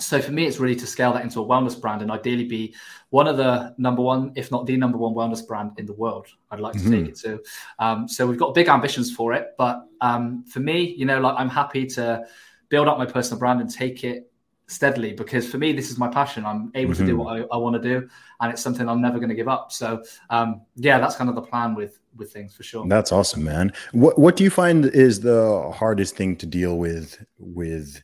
[0.00, 2.74] so for me, it's really to scale that into a wellness brand and ideally be
[3.10, 6.28] one of the number one, if not the number one wellness brand in the world.
[6.52, 6.92] I'd like to mm-hmm.
[6.92, 7.42] take it to.
[7.80, 9.54] Um, so we've got big ambitions for it.
[9.58, 12.24] But um, for me, you know, like I'm happy to
[12.68, 14.30] build up my personal brand and take it
[14.68, 16.46] steadily because for me, this is my passion.
[16.46, 17.02] I'm able mm-hmm.
[17.02, 17.24] to do mm-hmm.
[17.24, 18.08] what I, I want to do,
[18.40, 19.72] and it's something I'm never going to give up.
[19.72, 22.86] So um, yeah, that's kind of the plan with with things for sure.
[22.86, 23.72] That's awesome, man.
[23.90, 28.00] What what do you find is the hardest thing to deal with with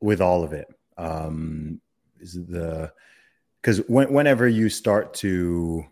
[0.00, 1.80] with all of it um
[2.20, 2.90] is the
[3.60, 5.84] because when, whenever you start to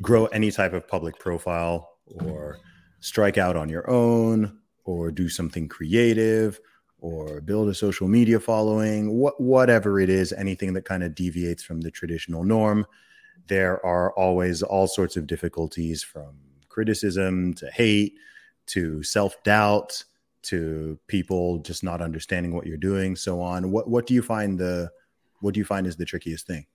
[0.00, 2.58] grow any type of public profile or
[3.00, 6.60] strike out on your own or do something creative
[7.00, 11.62] or build a social media following what whatever it is anything that kind of deviates
[11.62, 12.86] from the traditional norm
[13.46, 16.36] there are always all sorts of difficulties from
[16.68, 18.14] criticism to hate
[18.66, 20.04] to self-doubt
[20.44, 23.70] to people just not understanding what you're doing, so on.
[23.70, 24.90] What what do you find the
[25.40, 26.66] what do you find is the trickiest thing?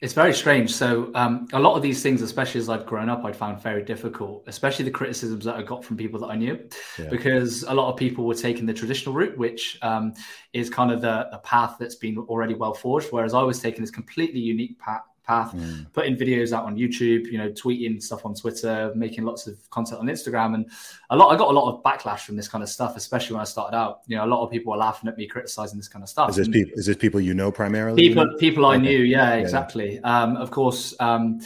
[0.00, 0.74] It's very strange.
[0.74, 3.82] So um, a lot of these things, especially as I've grown up, I'd found very
[3.82, 6.58] difficult, especially the criticisms that I got from people that I knew,
[6.98, 7.08] yeah.
[7.08, 10.12] because a lot of people were taking the traditional route, which um,
[10.52, 13.82] is kind of the, the, path that's been already well forged, whereas I was taking
[13.82, 15.86] this completely unique path path, mm.
[15.92, 20.00] putting videos out on YouTube, you know, tweeting stuff on Twitter, making lots of content
[20.00, 20.70] on Instagram, and
[21.10, 21.34] a lot.
[21.34, 23.76] I got a lot of backlash from this kind of stuff, especially when I started
[23.76, 24.00] out.
[24.06, 26.30] You know, a lot of people were laughing at me, criticizing this kind of stuff.
[26.30, 26.78] Is this people?
[26.78, 28.08] Is this people you know primarily?
[28.08, 28.98] People, people I knew.
[28.98, 29.94] Yeah, exactly.
[29.94, 30.22] Yeah.
[30.22, 30.94] Um, of course.
[31.00, 31.40] Um,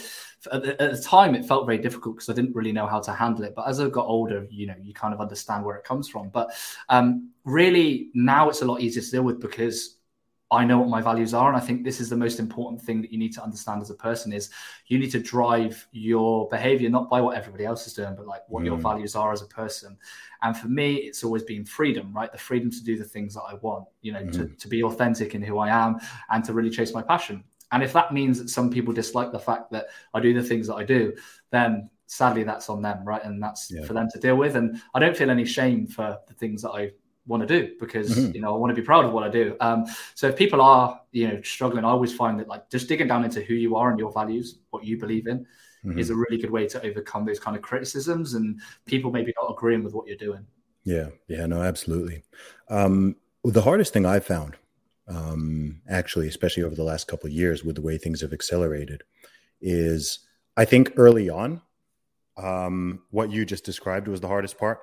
[0.53, 3.01] at the, at the, time, it felt very difficult because I didn't really know how
[3.01, 3.55] to handle it.
[3.55, 6.29] But as I got older, you know, you kind of understand where it comes from.
[6.29, 6.51] But
[6.89, 9.98] um, really, now it's a lot easier to deal with because
[10.51, 11.49] I know what my values are.
[11.49, 13.91] And I think this is the most important thing that you need to understand as
[13.91, 14.51] a person is
[14.87, 18.43] you need to drive your behavior, not by what everybody else is doing, but like
[18.49, 18.67] what mm.
[18.67, 19.97] your values are as a person.
[20.43, 22.33] And for me, it's always been freedom, right?
[22.33, 24.33] The freedom to do the things that I want, you know, mm.
[24.33, 25.99] to, to be authentic in who I am
[26.31, 27.45] and to really chase my passion.
[27.73, 30.67] And if that means that some people dislike the fact that I do the things
[30.69, 31.15] that I do,
[31.51, 33.23] then sadly that's on them, right?
[33.23, 33.85] And that's yeah.
[33.85, 34.57] for them to deal with.
[34.57, 36.93] And I don't feel any shame for the things that I
[37.29, 38.35] want to do because mm-hmm.
[38.35, 39.57] you know I want to be proud of what I do.
[39.61, 43.07] Um, so if people are you know struggling, I always find that like just digging
[43.07, 45.47] down into who you are and your values, what you believe in,
[45.85, 45.99] mm-hmm.
[45.99, 49.53] is a really good way to overcome those kind of criticisms and people maybe not
[49.53, 50.45] agreeing with what you're doing.
[50.85, 52.25] Yeah, yeah, no, absolutely.
[52.69, 54.57] Um, the hardest thing I've found,
[55.07, 59.03] um, actually, especially over the last couple of years, with the way things have accelerated,
[59.61, 60.21] is
[60.57, 61.61] I think early on,
[62.37, 64.81] um, what you just described was the hardest part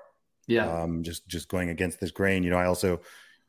[0.47, 0.71] yeah.
[0.71, 2.43] Um, just just going against this grain.
[2.43, 3.01] You know, I also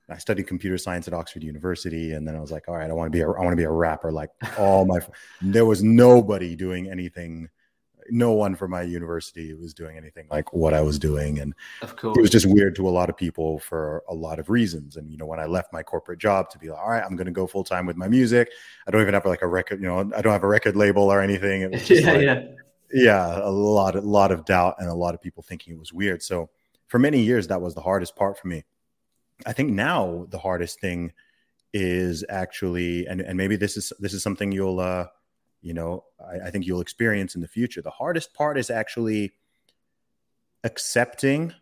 [0.09, 2.93] I studied computer science at Oxford University, and then I was like, all right, I
[2.93, 4.13] want to be a, I want to be a rapper.
[4.13, 5.01] Like all my,
[5.43, 7.49] there was nobody doing anything.
[8.09, 11.97] No one from my university was doing anything like what I was doing, and of
[11.97, 14.97] course, it was just weird to a lot of people for a lot of reasons.
[14.97, 17.17] And you know, when I left my corporate job to be like, all right, I'm
[17.17, 18.49] going to go full time with my music.
[18.87, 19.81] I don't even have like a record.
[19.81, 21.63] You know, I don't have a record label or anything.
[21.63, 22.43] It was just yeah, like, yeah,
[22.93, 25.93] yeah, a lot, a lot of doubt, and a lot of people thinking it was
[25.93, 26.23] weird.
[26.23, 26.49] So
[26.88, 28.64] for many years that was the hardest part for me.
[29.44, 31.12] I think now the hardest thing
[31.72, 35.07] is actually and, and maybe this is this is something you'll uh
[35.61, 37.83] you know I, I think you'll experience in the future.
[37.83, 39.33] The hardest part is actually
[40.64, 41.53] accepting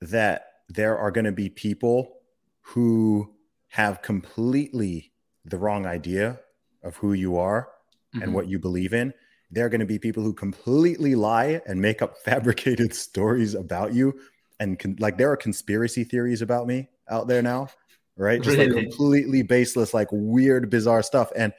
[0.00, 2.16] that there are going to be people
[2.60, 3.34] who
[3.68, 5.12] have completely
[5.44, 6.40] the wrong idea
[6.82, 7.68] of who you are
[8.14, 8.22] mm-hmm.
[8.22, 9.12] and what you believe in.
[9.50, 13.94] There are going to be people who completely lie and make up fabricated stories about
[13.94, 14.18] you
[14.60, 17.68] and con- like there are conspiracy theories about me out there now,
[18.16, 18.40] right?
[18.40, 18.70] Just really?
[18.70, 21.32] like completely baseless, like weird, bizarre stuff.
[21.34, 21.52] And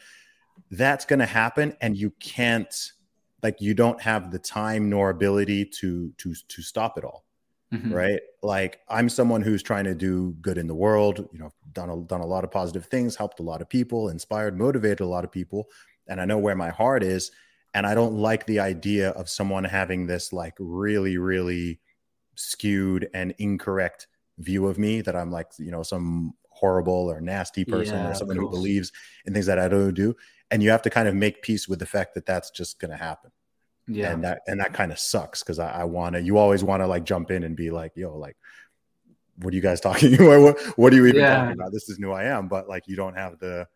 [0.70, 1.76] that's going to happen.
[1.82, 2.74] And you can't,
[3.44, 7.26] like, you don't have the time nor ability to, to, to stop it all.
[7.74, 7.94] Mm-hmm.
[7.94, 8.20] Right.
[8.44, 11.98] Like I'm someone who's trying to do good in the world, you know, done a,
[12.02, 15.24] done a lot of positive things, helped a lot of people, inspired, motivated a lot
[15.24, 15.70] of people.
[16.08, 17.32] and I know where my heart is.
[17.74, 21.80] And I don't like the idea of someone having this like really, really
[22.42, 27.66] skewed and incorrect view of me that I'm like, you know, some horrible or nasty
[27.66, 28.92] person yeah, or someone who believes
[29.26, 30.16] in things that I don't do.
[30.52, 32.92] And you have to kind of make peace with the fact that that's just going
[32.92, 33.32] to happen.
[33.88, 34.12] Yeah.
[34.12, 36.82] And that, and that kind of sucks because I, I want to, you always want
[36.82, 38.38] to like jump in and be like, yo, like,
[39.38, 41.36] what are you guys talking what, what are you even yeah.
[41.38, 41.72] talking about?
[41.72, 43.68] This is new I am, but like, you don't have the,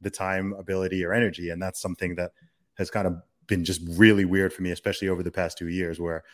[0.00, 1.50] the time, ability, or energy.
[1.50, 2.32] And that's something that
[2.76, 6.00] has kind of been just really weird for me, especially over the past two years
[6.00, 6.24] where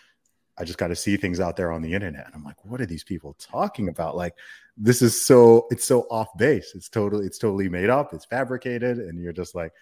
[0.59, 2.27] I just got to see things out there on the internet.
[2.27, 4.17] And I'm like, what are these people talking about?
[4.17, 4.35] Like,
[4.77, 6.73] this is so, it's so off base.
[6.75, 8.13] It's totally, it's totally made up.
[8.13, 8.99] It's fabricated.
[8.99, 9.73] And you're just like,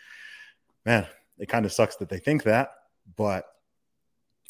[0.85, 1.07] man,
[1.39, 2.71] it kind of sucks that they think that,
[3.17, 3.47] but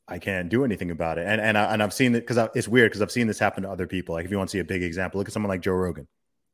[0.08, 1.26] I can't do anything about it.
[1.26, 3.62] And, and, I, and I've seen it because it's weird because I've seen this happen
[3.64, 4.14] to other people.
[4.14, 6.06] Like, if you want to see a big example, look at someone like Joe Rogan,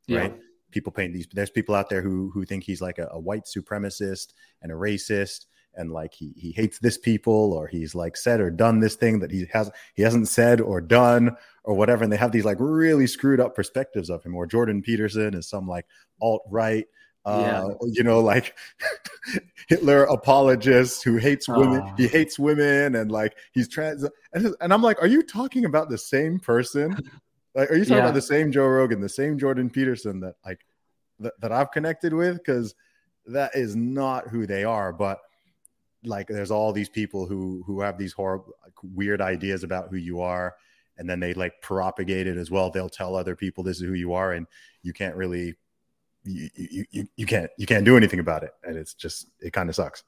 [0.07, 0.19] yeah.
[0.19, 0.35] right?
[0.71, 3.45] People paint these, there's people out there who, who think he's like a, a white
[3.45, 4.33] supremacist
[4.63, 8.49] and a racist and like he he hates this people or he's like said or
[8.49, 12.17] done this thing that he has he hasn't said or done or whatever and they
[12.17, 15.85] have these like really screwed up perspectives of him or jordan peterson is some like
[16.21, 16.85] alt right
[17.25, 17.87] uh, yeah.
[17.93, 18.55] you know, like
[19.69, 21.93] Hitler apologist who hates women.
[21.95, 24.03] He hates women and like he's trans.
[24.33, 26.97] And, and, I'm like, are you talking about the same person?
[27.55, 28.03] Like, are you talking yeah.
[28.03, 30.59] about the same Joe Rogan, the same Jordan Peterson that like
[31.19, 32.37] that, that I've connected with?
[32.37, 32.75] Because
[33.27, 34.91] that is not who they are.
[34.91, 35.19] But
[36.05, 39.97] like there's all these people who who have these horrible like, weird ideas about who
[39.97, 40.55] you are
[40.97, 42.69] and then they like propagate it as well.
[42.69, 44.47] They'll tell other people this is who you are and
[44.83, 45.55] you can't really
[46.23, 49.53] you you, you, you can't you can't do anything about it and it's just it
[49.53, 50.03] kind of sucks.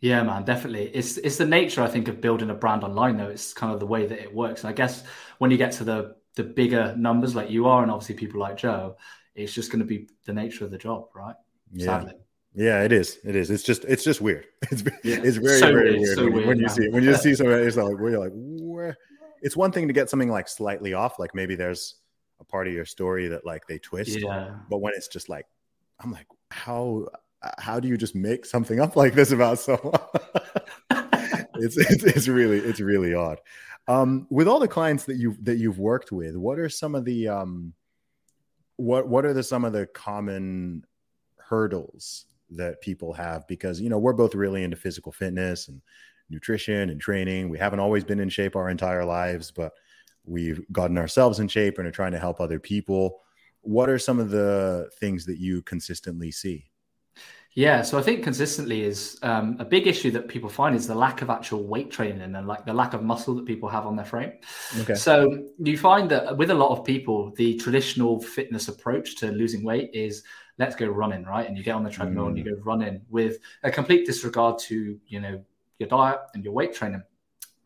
[0.00, 0.90] Yeah man definitely.
[0.94, 3.28] It's it's the nature i think of building a brand online though.
[3.28, 4.62] It's kind of the way that it works.
[4.62, 5.04] And i guess
[5.38, 8.56] when you get to the the bigger numbers like you are and obviously people like
[8.56, 8.96] joe
[9.34, 11.34] it's just going to be the nature of the job right?
[11.72, 11.86] Yeah.
[11.86, 12.14] sadly
[12.54, 13.18] yeah, it is.
[13.24, 13.50] It is.
[13.50, 14.46] It's just it's just weird.
[14.70, 15.20] It's yeah.
[15.22, 16.92] it's very so very weird, weird so when, weird, when you see it.
[16.92, 18.96] When you see something, it's like where you're like, where?
[19.40, 21.96] It's one thing to get something like slightly off, like maybe there's
[22.40, 24.20] a part of your story that like they twist.
[24.20, 24.54] Yeah.
[24.68, 25.46] But when it's just like,
[26.00, 27.08] I'm like, how
[27.58, 29.94] how do you just make something up like this about someone?
[30.90, 33.40] it's, it's it's really it's really odd.
[33.88, 37.04] Um, with all the clients that you that you've worked with, what are some of
[37.04, 37.72] the um,
[38.76, 40.84] what what are the some of the common
[41.38, 45.80] hurdles that people have because you know we're both really into physical fitness and
[46.30, 47.48] nutrition and training.
[47.48, 49.72] We haven't always been in shape our entire lives, but
[50.24, 53.20] we've gotten ourselves in shape and are trying to help other people.
[53.60, 56.71] What are some of the things that you consistently see?
[57.54, 60.94] Yeah, so I think consistently is um, a big issue that people find is the
[60.94, 63.94] lack of actual weight training and like the lack of muscle that people have on
[63.94, 64.32] their frame.
[64.80, 64.94] Okay.
[64.94, 69.62] So you find that with a lot of people, the traditional fitness approach to losing
[69.64, 70.22] weight is
[70.58, 71.46] let's go running, right?
[71.46, 72.28] And you get on the treadmill mm.
[72.28, 72.56] and you mm.
[72.56, 75.44] go running with a complete disregard to, you know,
[75.78, 77.02] your diet and your weight training.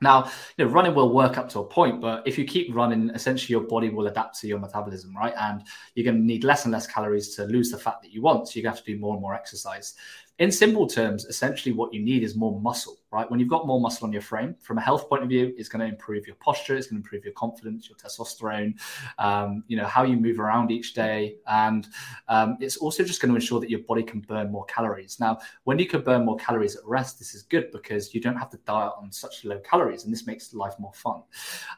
[0.01, 3.11] Now, you know, running will work up to a point, but if you keep running,
[3.11, 5.33] essentially your body will adapt to your metabolism, right?
[5.39, 5.63] And
[5.95, 8.49] you're going to need less and less calories to lose the fat that you want.
[8.49, 9.95] So you have to do more and more exercise
[10.39, 13.31] in simple terms, essentially what you need is more muscle, right?
[13.31, 15.71] When you've got more muscle on your frame, from a health point of view, it's
[15.71, 18.79] going to improve your posture, it's going to improve your confidence, your testosterone,
[19.19, 21.37] um, you know, how you move around each day.
[21.47, 21.89] And
[22.29, 25.19] um, it's also just going to ensure that your body can burn more calories.
[25.19, 28.37] Now, when you can burn more calories at rest, this is good because you don't
[28.37, 31.23] have to diet on such low calories, and this makes life more fun.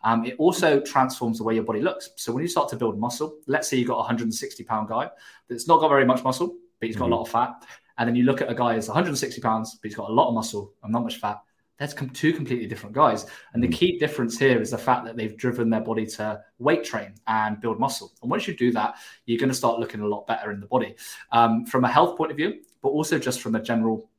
[0.02, 2.10] Um, it also transforms the way your body looks.
[2.16, 5.10] So when you start to build muscle, let's say you've got a 160 pound guy
[5.48, 7.12] that's not got very much muscle, but he's got mm-hmm.
[7.12, 7.64] a lot of fat
[7.98, 10.28] and then you look at a guy who's 160 pounds, but he's got a lot
[10.28, 11.40] of muscle and not much fat.
[11.78, 13.26] That's two completely different guys.
[13.54, 13.72] And the mm.
[13.72, 17.60] key difference here is the fact that they've driven their body to weight train and
[17.60, 18.12] build muscle.
[18.20, 20.66] And once you do that, you're going to start looking a lot better in the
[20.66, 20.96] body
[21.30, 24.10] um, from a health point of view, but also just from a general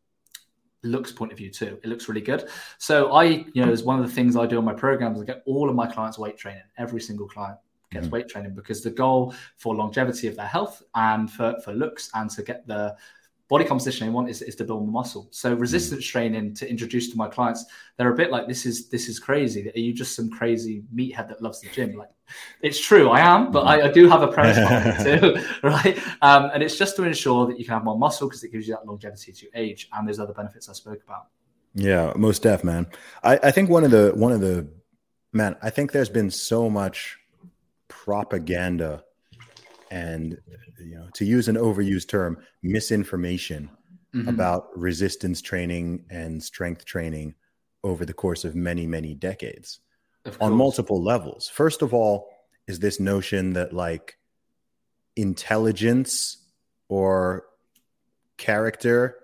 [0.84, 1.78] looks point of view too.
[1.84, 2.48] It looks really good.
[2.78, 5.26] So I, you know, as one of the things I do on my programs, I
[5.26, 6.64] get all of my clients weight training.
[6.78, 7.58] Every single client
[7.92, 8.12] gets mm.
[8.12, 12.30] weight training because the goal for longevity of their health and for, for looks and
[12.30, 12.96] to get the
[13.50, 15.28] body composition I want is, is to build muscle.
[15.32, 15.60] So hmm.
[15.60, 16.10] resistance mm.
[16.10, 17.66] training to introduce to my clients,
[17.98, 19.70] they're a bit like this is this is crazy.
[19.76, 21.96] Are you just some crazy meathead that loves the gym?
[21.98, 22.10] Like
[22.62, 25.98] it's true, I am, but I, I do have a premise too, right?
[26.22, 28.68] Um, and it's just to ensure that you can have more muscle because it gives
[28.68, 31.28] you that longevity to age and there's other benefits I spoke about.
[31.74, 32.88] Yeah, most def, man.
[33.24, 34.68] I, I think one of the one of the
[35.34, 37.18] man, I think there's been so much
[37.88, 39.04] propaganda
[39.92, 40.40] and
[40.80, 43.70] you know to use an overused term misinformation
[44.14, 44.28] mm-hmm.
[44.28, 47.34] about resistance training and strength training
[47.84, 49.80] over the course of many many decades
[50.42, 52.30] on multiple levels first of all
[52.68, 54.18] is this notion that like
[55.16, 56.38] intelligence
[56.88, 57.46] or
[58.38, 59.18] character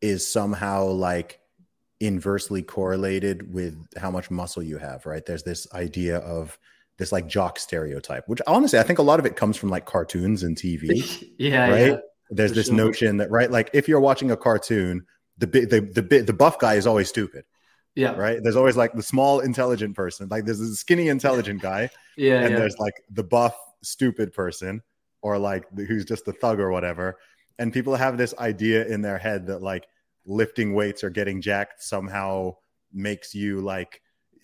[0.00, 1.40] is somehow like
[2.00, 5.24] inversely correlated with how much muscle you have, right?
[5.24, 6.58] There's this idea of
[7.00, 9.86] this like jock stereotype, which honestly, I think a lot of it comes from like
[9.86, 11.26] cartoons and TV.
[11.38, 11.68] yeah.
[11.68, 11.86] Right.
[11.88, 11.96] Yeah,
[12.28, 12.76] There's this sure.
[12.76, 15.06] notion that, right, like if you're watching a cartoon,
[15.38, 17.44] the big, the, the, the buff guy is always stupid.
[17.96, 18.12] Yeah.
[18.12, 18.40] Right.
[18.40, 20.28] There's always like the small, intelligent person.
[20.30, 21.88] Like there's a skinny, intelligent guy.
[22.16, 22.42] yeah.
[22.42, 22.58] And yeah.
[22.58, 24.82] there's like the buff, stupid person
[25.22, 27.16] or like who's just a thug or whatever.
[27.58, 29.86] And people have this idea in their head that like
[30.26, 32.56] lifting weights or getting jacked somehow
[32.92, 34.02] makes you like,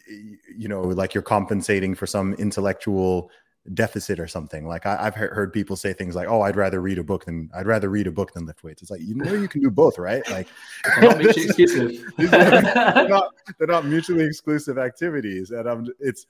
[0.09, 3.31] you know, like you're compensating for some intellectual
[3.75, 4.67] deficit or something.
[4.67, 7.51] Like I, have heard people say things like, "Oh, I'd rather read a book than
[7.55, 9.71] I'd rather read a book than lift weights." It's like you know you can do
[9.71, 10.29] both, right?
[10.31, 10.49] Like
[11.01, 11.19] not
[12.17, 16.27] they're, not, they're not mutually exclusive activities, and I'm it's.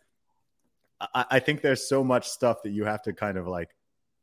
[1.01, 3.75] I, I think there's so much stuff that you have to kind of like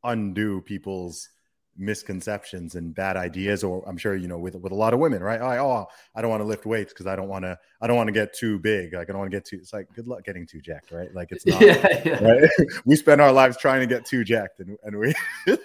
[0.04, 1.30] undo people's
[1.78, 5.24] misconceptions and bad ideas or i'm sure you know with with a lot of women
[5.24, 5.42] right?
[5.42, 7.98] Oh, oh i don't want to lift weights because i don't want to i don't
[7.98, 8.94] want to get too big.
[8.94, 11.14] Like i don't want to get too it's like good luck getting too jacked right?
[11.14, 12.24] Like it's not yeah, yeah.
[12.24, 12.50] right?
[12.86, 15.14] We spend our lives trying to get too jacked and, and we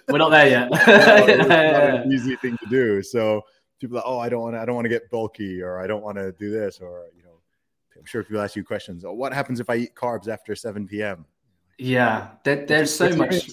[0.09, 0.69] we're not there yet.
[0.73, 3.03] It's not an easy thing to do.
[3.03, 3.45] So
[3.81, 5.79] people are, like, oh i don't want to i don't want to get bulky or
[5.81, 7.41] i don't want to do this or you know
[7.97, 10.87] i'm sure people ask you questions oh, what happens if i eat carbs after 7
[10.87, 11.25] p.m
[11.79, 13.51] yeah there, there's so much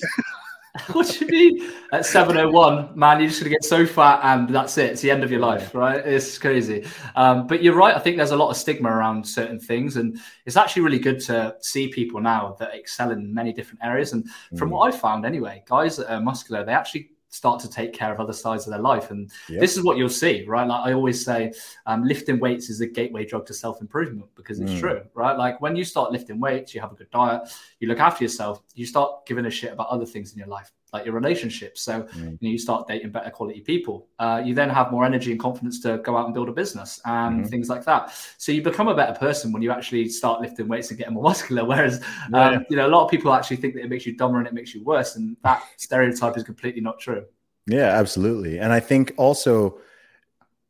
[0.92, 1.74] what do you mean?
[1.94, 4.92] At 7.01, man, you're just going to get so fat and that's it.
[4.92, 6.06] It's the end of your life, right?
[6.06, 6.86] It's crazy.
[7.16, 7.96] Um, but you're right.
[7.96, 9.96] I think there's a lot of stigma around certain things.
[9.96, 14.12] And it's actually really good to see people now that excel in many different areas.
[14.12, 14.74] And from mm.
[14.74, 18.20] what I found anyway, guys that are muscular, they actually start to take care of
[18.22, 19.12] other sides of their life.
[19.12, 19.60] And yep.
[19.60, 20.66] this is what you'll see, right?
[20.66, 21.52] Like I always say,
[21.86, 24.80] um, lifting weights is a gateway drug to self improvement because it's mm.
[24.80, 25.38] true, right?
[25.38, 27.42] Like when you start lifting weights, you have a good diet,
[27.80, 30.72] you look after yourself, you start giving a shit about other things in your life
[30.96, 31.82] like your relationships.
[31.82, 32.16] So mm.
[32.16, 34.08] you, know, you start dating better quality people.
[34.18, 37.02] Uh, you then have more energy and confidence to go out and build a business
[37.04, 37.50] and mm-hmm.
[37.50, 38.14] things like that.
[38.38, 41.24] So you become a better person when you actually start lifting weights and getting more
[41.32, 41.66] muscular.
[41.66, 42.50] Whereas yeah.
[42.50, 44.48] um, you know a lot of people actually think that it makes you dumber and
[44.48, 47.26] it makes you worse, and that stereotype is completely not true.
[47.68, 48.60] Yeah, absolutely.
[48.60, 49.80] And I think also,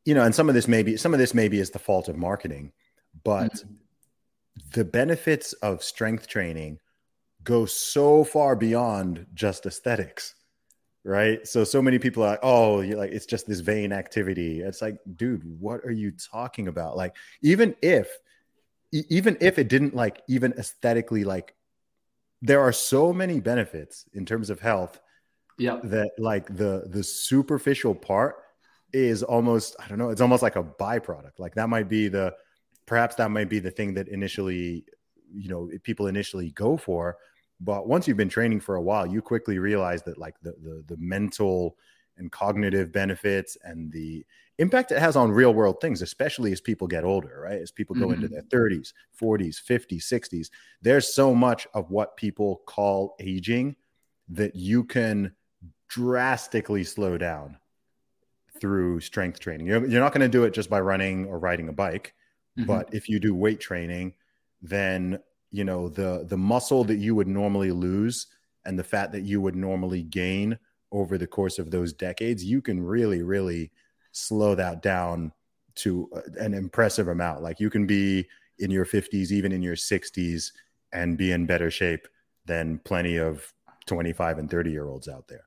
[0.05, 2.17] you know, and some of this maybe some of this maybe is the fault of
[2.17, 2.71] marketing,
[3.23, 3.73] but mm-hmm.
[4.73, 6.79] the benefits of strength training
[7.45, 10.35] go so far beyond just aesthetics
[11.05, 11.47] right?
[11.47, 14.61] So so many people are like oh you're like it's just this vain activity.
[14.61, 16.97] It's like dude what are you talking about?
[16.97, 18.09] Like even if
[18.91, 21.53] even if it didn't like even aesthetically like
[22.41, 24.99] there are so many benefits in terms of health
[25.57, 28.35] yeah that like the the superficial part
[28.93, 31.37] is almost i don't know it's almost like a byproduct.
[31.37, 32.33] Like that might be the
[32.85, 34.85] perhaps that might be the thing that initially
[35.33, 37.17] you know people initially go for
[37.59, 40.83] but once you've been training for a while, you quickly realize that like the the,
[40.87, 41.77] the mental
[42.17, 44.25] and cognitive benefits and the
[44.57, 47.61] impact it has on real world things, especially as people get older, right?
[47.61, 48.23] As people go mm-hmm.
[48.23, 50.49] into their 30s, 40s, 50s, 60s,
[50.81, 53.75] there's so much of what people call aging
[54.29, 55.33] that you can
[55.87, 57.57] drastically slow down
[58.59, 59.67] through strength training.
[59.67, 62.13] You're, you're not going to do it just by running or riding a bike,
[62.57, 62.65] mm-hmm.
[62.65, 64.13] but if you do weight training,
[64.61, 65.19] then
[65.51, 68.27] you know the the muscle that you would normally lose
[68.65, 70.57] and the fat that you would normally gain
[70.91, 73.71] over the course of those decades you can really really
[74.11, 75.31] slow that down
[75.75, 78.27] to an impressive amount like you can be
[78.59, 80.51] in your 50s even in your 60s
[80.93, 82.07] and be in better shape
[82.45, 83.53] than plenty of
[83.85, 85.45] 25 and 30 year olds out there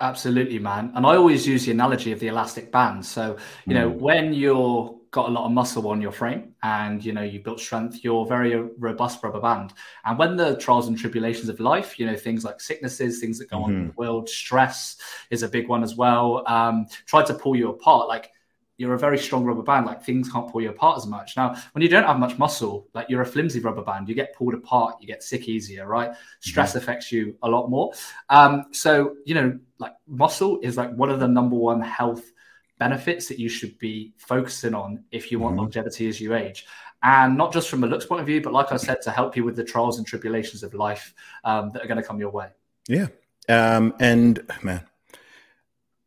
[0.00, 0.92] Absolutely, man.
[0.94, 3.04] And I always use the analogy of the elastic band.
[3.04, 3.36] So,
[3.66, 3.98] you know, mm.
[3.98, 7.60] when you're got a lot of muscle on your frame and you know you built
[7.60, 9.72] strength you're very robust rubber band
[10.04, 13.48] and when the trials and tribulations of life you know things like sicknesses things that
[13.48, 13.64] go mm-hmm.
[13.64, 14.96] on in the world stress
[15.30, 18.30] is a big one as well um try to pull you apart like
[18.78, 19.86] you're a very strong rubber band.
[19.86, 21.36] Like things can't pull you apart as much.
[21.36, 24.34] Now, when you don't have much muscle, like you're a flimsy rubber band, you get
[24.34, 26.12] pulled apart, you get sick easier, right?
[26.40, 26.78] Stress mm-hmm.
[26.78, 27.92] affects you a lot more.
[28.30, 32.30] Um, so, you know, like muscle is like one of the number one health
[32.78, 35.62] benefits that you should be focusing on if you want mm-hmm.
[35.62, 36.66] longevity as you age.
[37.02, 39.36] And not just from a looks point of view, but like I said, to help
[39.36, 41.14] you with the trials and tribulations of life
[41.44, 42.48] um, that are going to come your way.
[42.88, 43.06] Yeah.
[43.48, 44.82] Um, and man,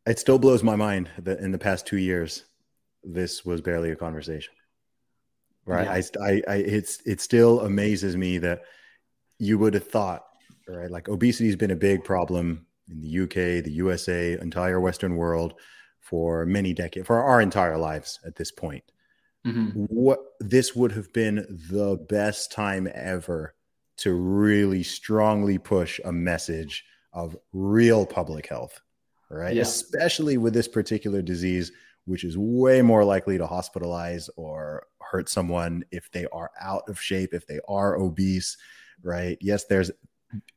[0.06, 2.44] it still blows my mind that in the past two years,
[3.02, 4.52] this was barely a conversation.
[5.64, 5.84] Right.
[5.84, 6.22] Yeah.
[6.22, 8.62] I, I, I, it's, it still amazes me that
[9.38, 10.24] you would have thought,
[10.68, 10.90] right?
[10.90, 15.54] Like obesity has been a big problem in the UK, the USA, entire Western world
[16.02, 18.84] for many decades, for our entire lives at this point.
[19.46, 19.84] Mm-hmm.
[19.86, 23.54] What this would have been the best time ever
[23.98, 28.80] to really strongly push a message of real public health,
[29.30, 29.54] right?
[29.54, 29.62] Yeah.
[29.62, 31.72] Especially with this particular disease
[32.04, 37.00] which is way more likely to hospitalize or hurt someone if they are out of
[37.00, 38.56] shape, if they are obese,
[39.02, 39.38] right?
[39.40, 39.90] Yes, there's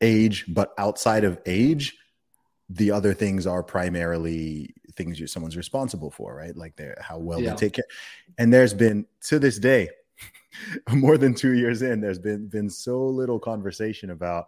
[0.00, 1.96] age, but outside of age,
[2.68, 6.56] the other things are primarily things you, someone's responsible for, right?
[6.56, 7.50] Like how well yeah.
[7.50, 7.84] they take care.
[8.38, 9.88] And there's been to this day,
[10.90, 14.46] more than two years in, there's been been so little conversation about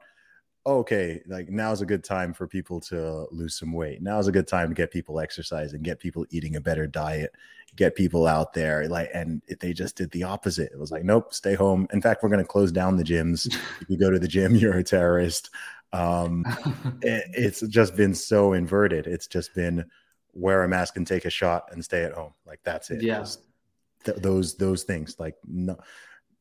[0.69, 4.03] okay, like now's a good time for people to lose some weight.
[4.03, 7.33] Now's a good time to get people exercising, get people eating a better diet,
[7.75, 8.87] get people out there.
[8.87, 10.71] Like, and they just did the opposite.
[10.71, 11.87] It was like, nope, stay home.
[11.93, 13.47] In fact, we're going to close down the gyms.
[13.81, 15.51] if you go to the gym, you're a terrorist.
[15.93, 16.45] Um,
[17.01, 19.07] it, it's just been so inverted.
[19.07, 19.87] It's just been
[20.35, 22.35] wear a mask and take a shot and stay at home.
[22.47, 23.03] Like that's it.
[23.03, 23.25] Yeah.
[24.05, 25.17] Th- those those things.
[25.19, 25.77] Like no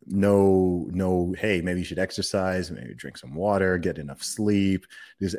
[0.10, 4.86] no no hey maybe you should exercise maybe drink some water get enough sleep
[5.20, 5.36] because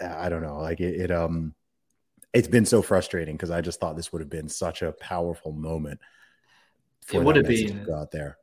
[0.00, 1.54] i don't know like it, it um
[2.32, 5.52] it's been so frustrating because i just thought this would have been such a powerful
[5.52, 5.98] moment
[7.12, 8.38] it would have been out there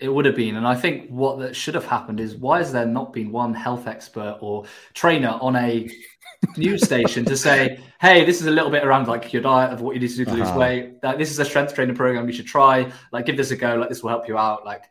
[0.00, 2.72] it would have been and i think what that should have happened is why has
[2.72, 5.88] there not been one health expert or trainer on a
[6.56, 9.80] news station to say hey this is a little bit around like your diet of
[9.80, 10.44] what you need to do to uh-huh.
[10.44, 13.50] lose weight like this is a strength training program you should try like give this
[13.50, 14.84] a go like this will help you out like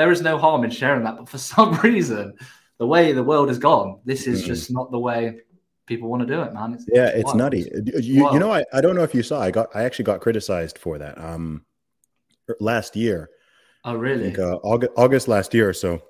[0.00, 1.16] there is no harm in sharing that.
[1.16, 2.34] But for some reason,
[2.78, 4.46] the way the world has gone, this is mm.
[4.46, 5.40] just not the way
[5.86, 6.74] people want to do it, man.
[6.74, 7.70] It's, yeah, it's, nutty.
[8.00, 10.20] You, you, know, I, I don't know if you saw, I got, I actually got
[10.20, 11.18] criticized for that.
[11.18, 11.64] Um,
[12.48, 13.30] er, last year.
[13.84, 14.24] Oh, really?
[14.24, 15.70] Think, uh, August, August last year.
[15.70, 16.02] or So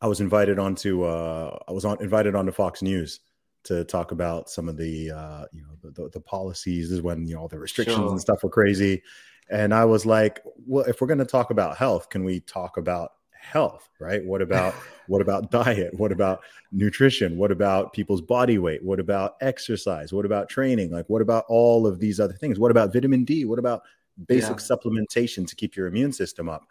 [0.00, 3.20] I was invited onto, uh, I was on invited onto Fox News
[3.64, 7.26] to talk about some of the, uh, you know, the, the, the policies is when,
[7.26, 8.10] you know, all the restrictions sure.
[8.10, 9.02] and stuff were crazy.
[9.48, 12.76] And I was like, well, if we're going to talk about health, can we talk
[12.76, 13.12] about
[13.42, 14.24] health, right?
[14.24, 14.74] What about
[15.08, 15.92] what about diet?
[15.98, 16.40] What about
[16.70, 17.36] nutrition?
[17.36, 18.82] What about people's body weight?
[18.82, 20.12] What about exercise?
[20.12, 20.90] What about training?
[20.90, 22.58] Like what about all of these other things?
[22.58, 23.44] What about vitamin D?
[23.44, 23.82] What about
[24.26, 24.76] basic yeah.
[24.76, 26.66] supplementation to keep your immune system up?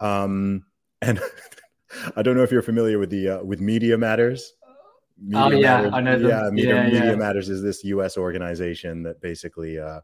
[0.00, 0.64] Um,
[1.02, 1.20] and
[2.16, 4.52] I don't know if you're familiar with the uh, with Media Matters.
[5.18, 5.92] Media oh yeah, Matters.
[5.94, 6.18] I know.
[6.18, 6.28] Them.
[6.28, 8.16] Yeah, Media, yeah, Media Matters is this U.S.
[8.16, 10.00] organization that basically uh,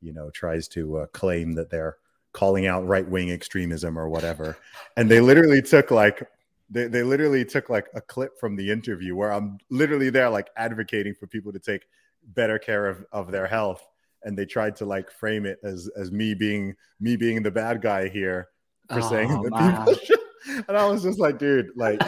[0.00, 1.96] you know tries to uh, claim that they're
[2.32, 4.56] calling out right wing extremism or whatever,
[4.96, 6.26] and they literally took like
[6.70, 10.48] they, they literally took like a clip from the interview where I'm literally there like
[10.56, 11.82] advocating for people to take
[12.28, 13.86] better care of, of their health
[14.24, 17.82] and they tried to like frame it as as me being me being the bad
[17.82, 18.48] guy here
[18.88, 22.02] for oh, saying that people should, and I was just like dude like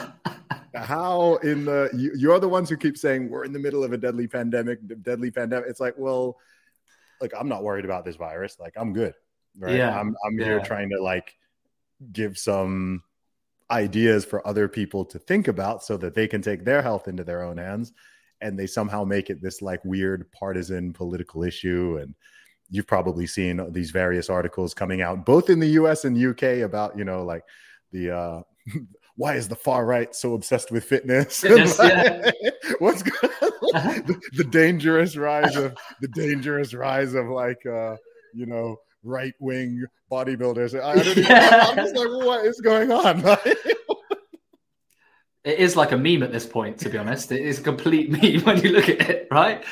[0.74, 3.92] how in the you, you're the ones who keep saying we're in the middle of
[3.92, 6.36] a deadly pandemic deadly pandemic it's like well
[7.20, 8.58] like I'm not worried about this virus.
[8.60, 9.14] Like I'm good.
[9.58, 9.76] Right.
[9.76, 9.98] Yeah.
[9.98, 10.44] I'm I'm yeah.
[10.44, 11.34] here trying to like
[12.12, 13.02] give some
[13.70, 17.24] ideas for other people to think about so that they can take their health into
[17.24, 17.92] their own hands
[18.40, 22.14] and they somehow make it this like weird partisan political issue and
[22.70, 26.96] you've probably seen these various articles coming out both in the US and UK about
[26.98, 27.44] you know like
[27.92, 28.42] the uh
[29.16, 31.40] why is the far right so obsessed with fitness?
[31.40, 32.30] fitness yeah.
[32.78, 34.02] What's uh-huh.
[34.06, 37.96] the, the, dangerous rise of the dangerous rise of like uh,
[38.34, 40.78] you know right wing bodybuilders.
[40.78, 43.20] I, I don't even, I'm just like, what is going on?
[45.44, 47.32] it is like a meme at this point, to be honest.
[47.32, 49.64] It is a complete meme when you look at it, right?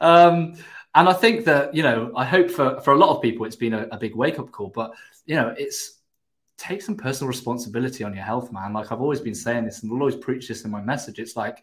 [0.00, 0.54] Um,
[0.96, 3.54] and I think that you know, I hope for for a lot of people, it's
[3.54, 4.68] been a, a big wake up call.
[4.68, 4.92] But
[5.26, 6.00] you know, it's
[6.56, 8.72] take some personal responsibility on your health, man.
[8.72, 11.18] Like I've always been saying this, and I'll always preach this in my message.
[11.18, 11.62] It's like,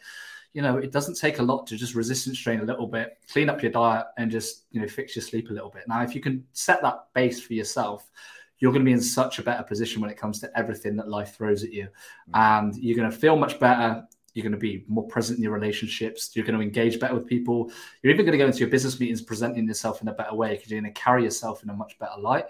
[0.53, 3.49] you know, it doesn't take a lot to just resistance train a little bit, clean
[3.49, 5.87] up your diet, and just you know fix your sleep a little bit.
[5.87, 8.11] Now, if you can set that base for yourself,
[8.59, 11.09] you're going to be in such a better position when it comes to everything that
[11.09, 12.35] life throws at you, mm-hmm.
[12.35, 14.05] and you're going to feel much better.
[14.33, 16.31] You're going to be more present in your relationships.
[16.33, 17.71] You're going to engage better with people.
[18.01, 20.55] You're even going to go into your business meetings presenting yourself in a better way
[20.55, 22.45] because you're going to carry yourself in a much better light.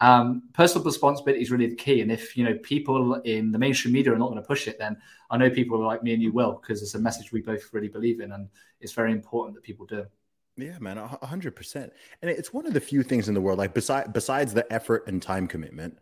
[0.00, 2.00] Um, personal responsibility is really the key.
[2.00, 4.78] And if you know people in the mainstream media are not going to push it,
[4.78, 4.96] then
[5.30, 7.88] I know people like me and you will, because it's a message we both really
[7.88, 8.48] believe in, and
[8.80, 10.04] it's very important that people do.
[10.56, 11.92] Yeah, man, a hundred percent.
[12.20, 15.06] And it's one of the few things in the world, like besides besides the effort
[15.06, 15.98] and time commitment.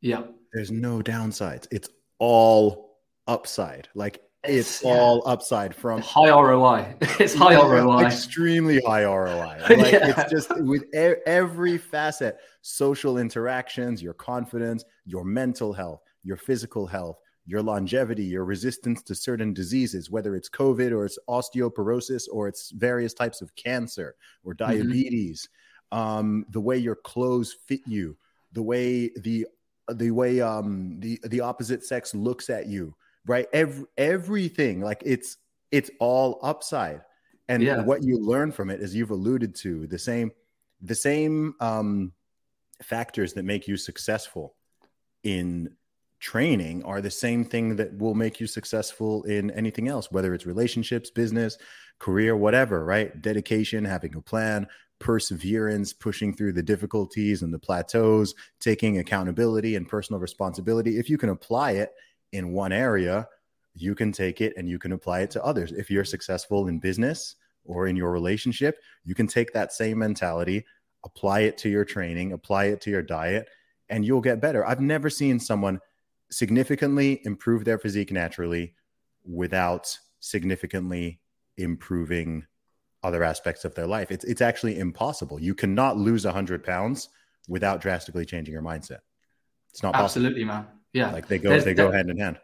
[0.00, 0.22] Yeah,
[0.52, 1.66] there's no downsides.
[1.72, 3.88] It's all upside.
[3.94, 4.90] Like it's yeah.
[4.90, 6.94] all upside from high ROI.
[7.20, 9.58] It's high yeah, ROI, extremely high ROI.
[9.70, 10.14] Like yeah.
[10.16, 17.18] it's just with every facet, social interactions, your confidence, your mental health, your physical health,
[17.44, 22.70] your longevity, your resistance to certain diseases, whether it's COVID or it's osteoporosis or it's
[22.70, 24.14] various types of cancer
[24.44, 24.72] or mm-hmm.
[24.72, 25.48] diabetes,
[25.92, 25.98] mm-hmm.
[25.98, 28.16] um, the way your clothes fit you,
[28.52, 29.46] the way the
[29.94, 32.94] the way um, the the opposite sex looks at you
[33.26, 33.46] right?
[33.52, 35.36] Every everything like it's
[35.70, 37.02] it's all upside.
[37.48, 37.82] And yeah.
[37.82, 40.30] what you learn from it, as you've alluded to, the same
[40.82, 42.12] the same um,
[42.82, 44.54] factors that make you successful
[45.22, 45.74] in
[46.20, 50.46] training are the same thing that will make you successful in anything else, whether it's
[50.46, 51.58] relationships, business,
[51.98, 53.20] career, whatever, right?
[53.20, 54.66] Dedication, having a plan,
[54.98, 60.98] perseverance, pushing through the difficulties and the plateaus, taking accountability and personal responsibility.
[60.98, 61.92] If you can apply it
[62.32, 63.28] in one area,
[63.74, 65.72] you can take it and you can apply it to others.
[65.72, 70.64] If you're successful in business or in your relationship, you can take that same mentality,
[71.04, 73.48] apply it to your training, apply it to your diet,
[73.88, 74.66] and you'll get better.
[74.66, 75.80] I've never seen someone
[76.30, 78.74] significantly improve their physique naturally
[79.24, 81.20] without significantly
[81.56, 82.46] improving
[83.02, 84.10] other aspects of their life.
[84.10, 85.40] It's it's actually impossible.
[85.40, 87.08] You cannot lose 100 pounds
[87.48, 88.98] without drastically changing your mindset.
[89.70, 90.26] It's not possible.
[90.26, 90.66] absolutely, man.
[90.92, 92.38] Yeah, like they go There's, they go hand in hand.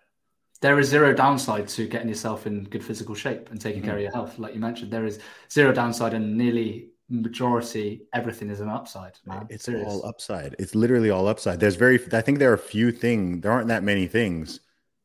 [0.60, 3.88] There is zero downside to getting yourself in good physical shape and taking mm-hmm.
[3.88, 4.38] care of your health.
[4.38, 5.18] Like you mentioned, there is
[5.50, 9.86] zero downside, and nearly majority everything is an upside man it's Serious.
[9.86, 13.42] all upside it's literally all upside there's very i think there are a few things
[13.42, 14.58] there aren't that many things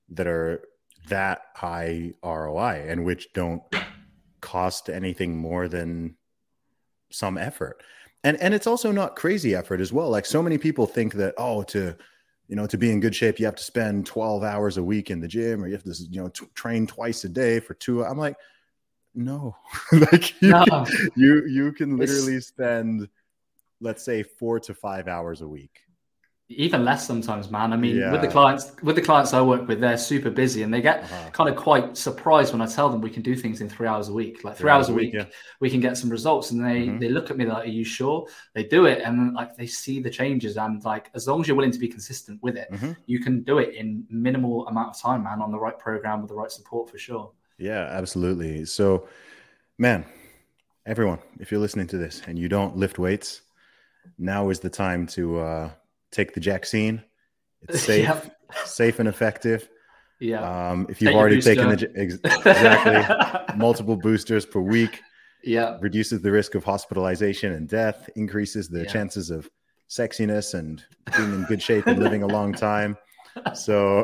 [0.09, 0.63] that are
[1.09, 3.61] that high roi and which don't
[4.41, 6.15] cost anything more than
[7.11, 7.83] some effort
[8.23, 11.35] and and it's also not crazy effort as well like so many people think that
[11.37, 11.95] oh to
[12.51, 15.09] you know to be in good shape you have to spend 12 hours a week
[15.09, 17.73] in the gym or you have to you know t- train twice a day for
[17.75, 18.35] two i'm like
[19.15, 19.55] no
[19.93, 20.85] like you, no.
[21.15, 22.47] you you can literally it's...
[22.47, 23.07] spend
[23.79, 25.79] let's say four to five hours a week
[26.57, 28.11] even less sometimes man i mean yeah.
[28.11, 31.03] with the clients with the clients i work with they're super busy and they get
[31.03, 31.29] uh-huh.
[31.31, 34.09] kind of quite surprised when i tell them we can do things in three hours
[34.09, 35.25] a week like three, three hours, a week, week yeah.
[35.59, 36.99] we can get some results and they mm-hmm.
[36.99, 39.99] they look at me like are you sure they do it and like they see
[39.99, 42.91] the changes and like as long as you're willing to be consistent with it mm-hmm.
[43.05, 46.29] you can do it in minimal amount of time man on the right program with
[46.29, 47.31] the right support for sure
[47.61, 48.65] yeah, absolutely.
[48.65, 49.07] So,
[49.77, 50.03] man,
[50.87, 53.43] everyone, if you're listening to this and you don't lift weights,
[54.17, 55.69] now is the time to uh,
[56.12, 57.03] take the Jacksine.
[57.68, 58.36] It's safe, yep.
[58.66, 59.70] safe and effective.
[60.20, 60.70] Yeah.
[60.70, 65.01] Um, if you've Take already taken the ex- exactly multiple boosters per week,
[65.43, 68.91] yeah, reduces the risk of hospitalization and death, increases the yeah.
[68.91, 69.49] chances of
[69.89, 70.84] sexiness and
[71.18, 72.97] being in good shape and living a long time.
[73.53, 74.03] So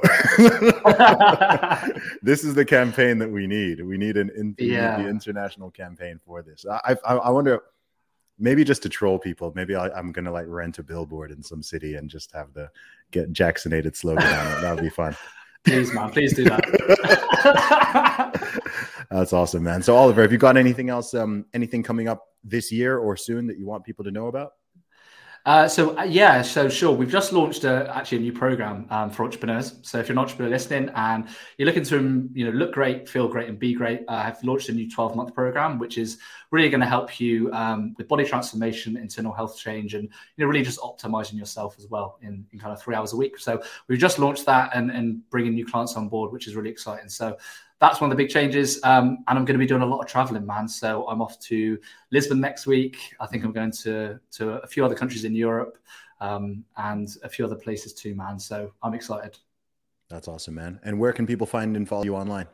[2.22, 3.82] this is the campaign that we need.
[3.82, 5.06] We need an in, yeah.
[5.06, 6.66] international campaign for this.
[6.66, 7.62] I, I, I wonder
[8.40, 9.52] maybe just to troll people.
[9.56, 12.70] Maybe I, am gonna like rent a billboard in some city and just have the
[13.12, 14.62] get Jacksonated slogan on it.
[14.62, 15.16] That would be fun.
[15.66, 16.64] Please, man, please do that.
[19.12, 19.82] That's awesome, man.
[19.82, 23.48] So, Oliver, have you got anything else, um, anything coming up this year or soon
[23.48, 24.54] that you want people to know about?
[25.48, 26.92] Uh, so uh, yeah, so sure.
[26.92, 29.80] We've just launched a, actually a new program um, for entrepreneurs.
[29.82, 31.26] So if you're an entrepreneur listening and
[31.58, 34.68] you're looking to you know look great, feel great, and be great, uh, I've launched
[34.68, 36.18] a new 12 month program, which is
[36.52, 40.48] really going to help you um, with body transformation, internal health change, and you know
[40.48, 43.40] really just optimizing yourself as well in, in kind of three hours a week.
[43.40, 46.72] So we've just launched that and and bringing new clients on board, which is really
[46.72, 47.08] exciting.
[47.08, 47.38] So
[47.80, 48.80] that's one of the big changes.
[48.84, 50.68] Um, and I'm going to be doing a lot of traveling, man.
[50.68, 51.78] So I'm off to
[52.12, 52.98] Lisbon next week.
[53.20, 55.78] I think I'm going to to a few other countries in Europe
[56.20, 58.40] um, and a few other places too, man.
[58.40, 59.38] So I'm excited.
[60.10, 60.80] That's awesome, man.
[60.84, 62.48] And where can people find and follow you online?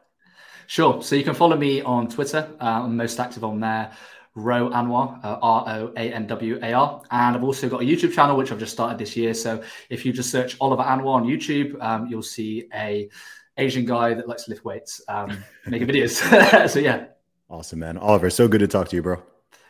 [0.67, 1.01] Sure.
[1.03, 2.49] So you can follow me on Twitter.
[2.59, 3.91] Uh, I'm most active on there.
[4.35, 7.01] Ro Anwar, uh, R O A N W A R.
[7.11, 9.33] And I've also got a YouTube channel, which I've just started this year.
[9.33, 13.09] So if you just search Oliver Anwar on YouTube, um, you'll see a
[13.57, 16.67] Asian guy that likes to lift weights, um, making videos.
[16.69, 17.05] so yeah.
[17.49, 17.97] Awesome, man.
[17.97, 19.21] Oliver, so good to talk to you, bro.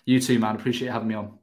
[0.05, 0.55] You too, man.
[0.55, 1.37] Appreciate having me on.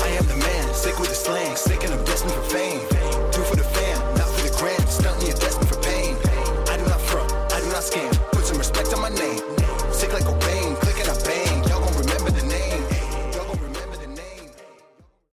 [0.00, 2.71] I am the man, sick with the slang, sick and I'm destined for fame.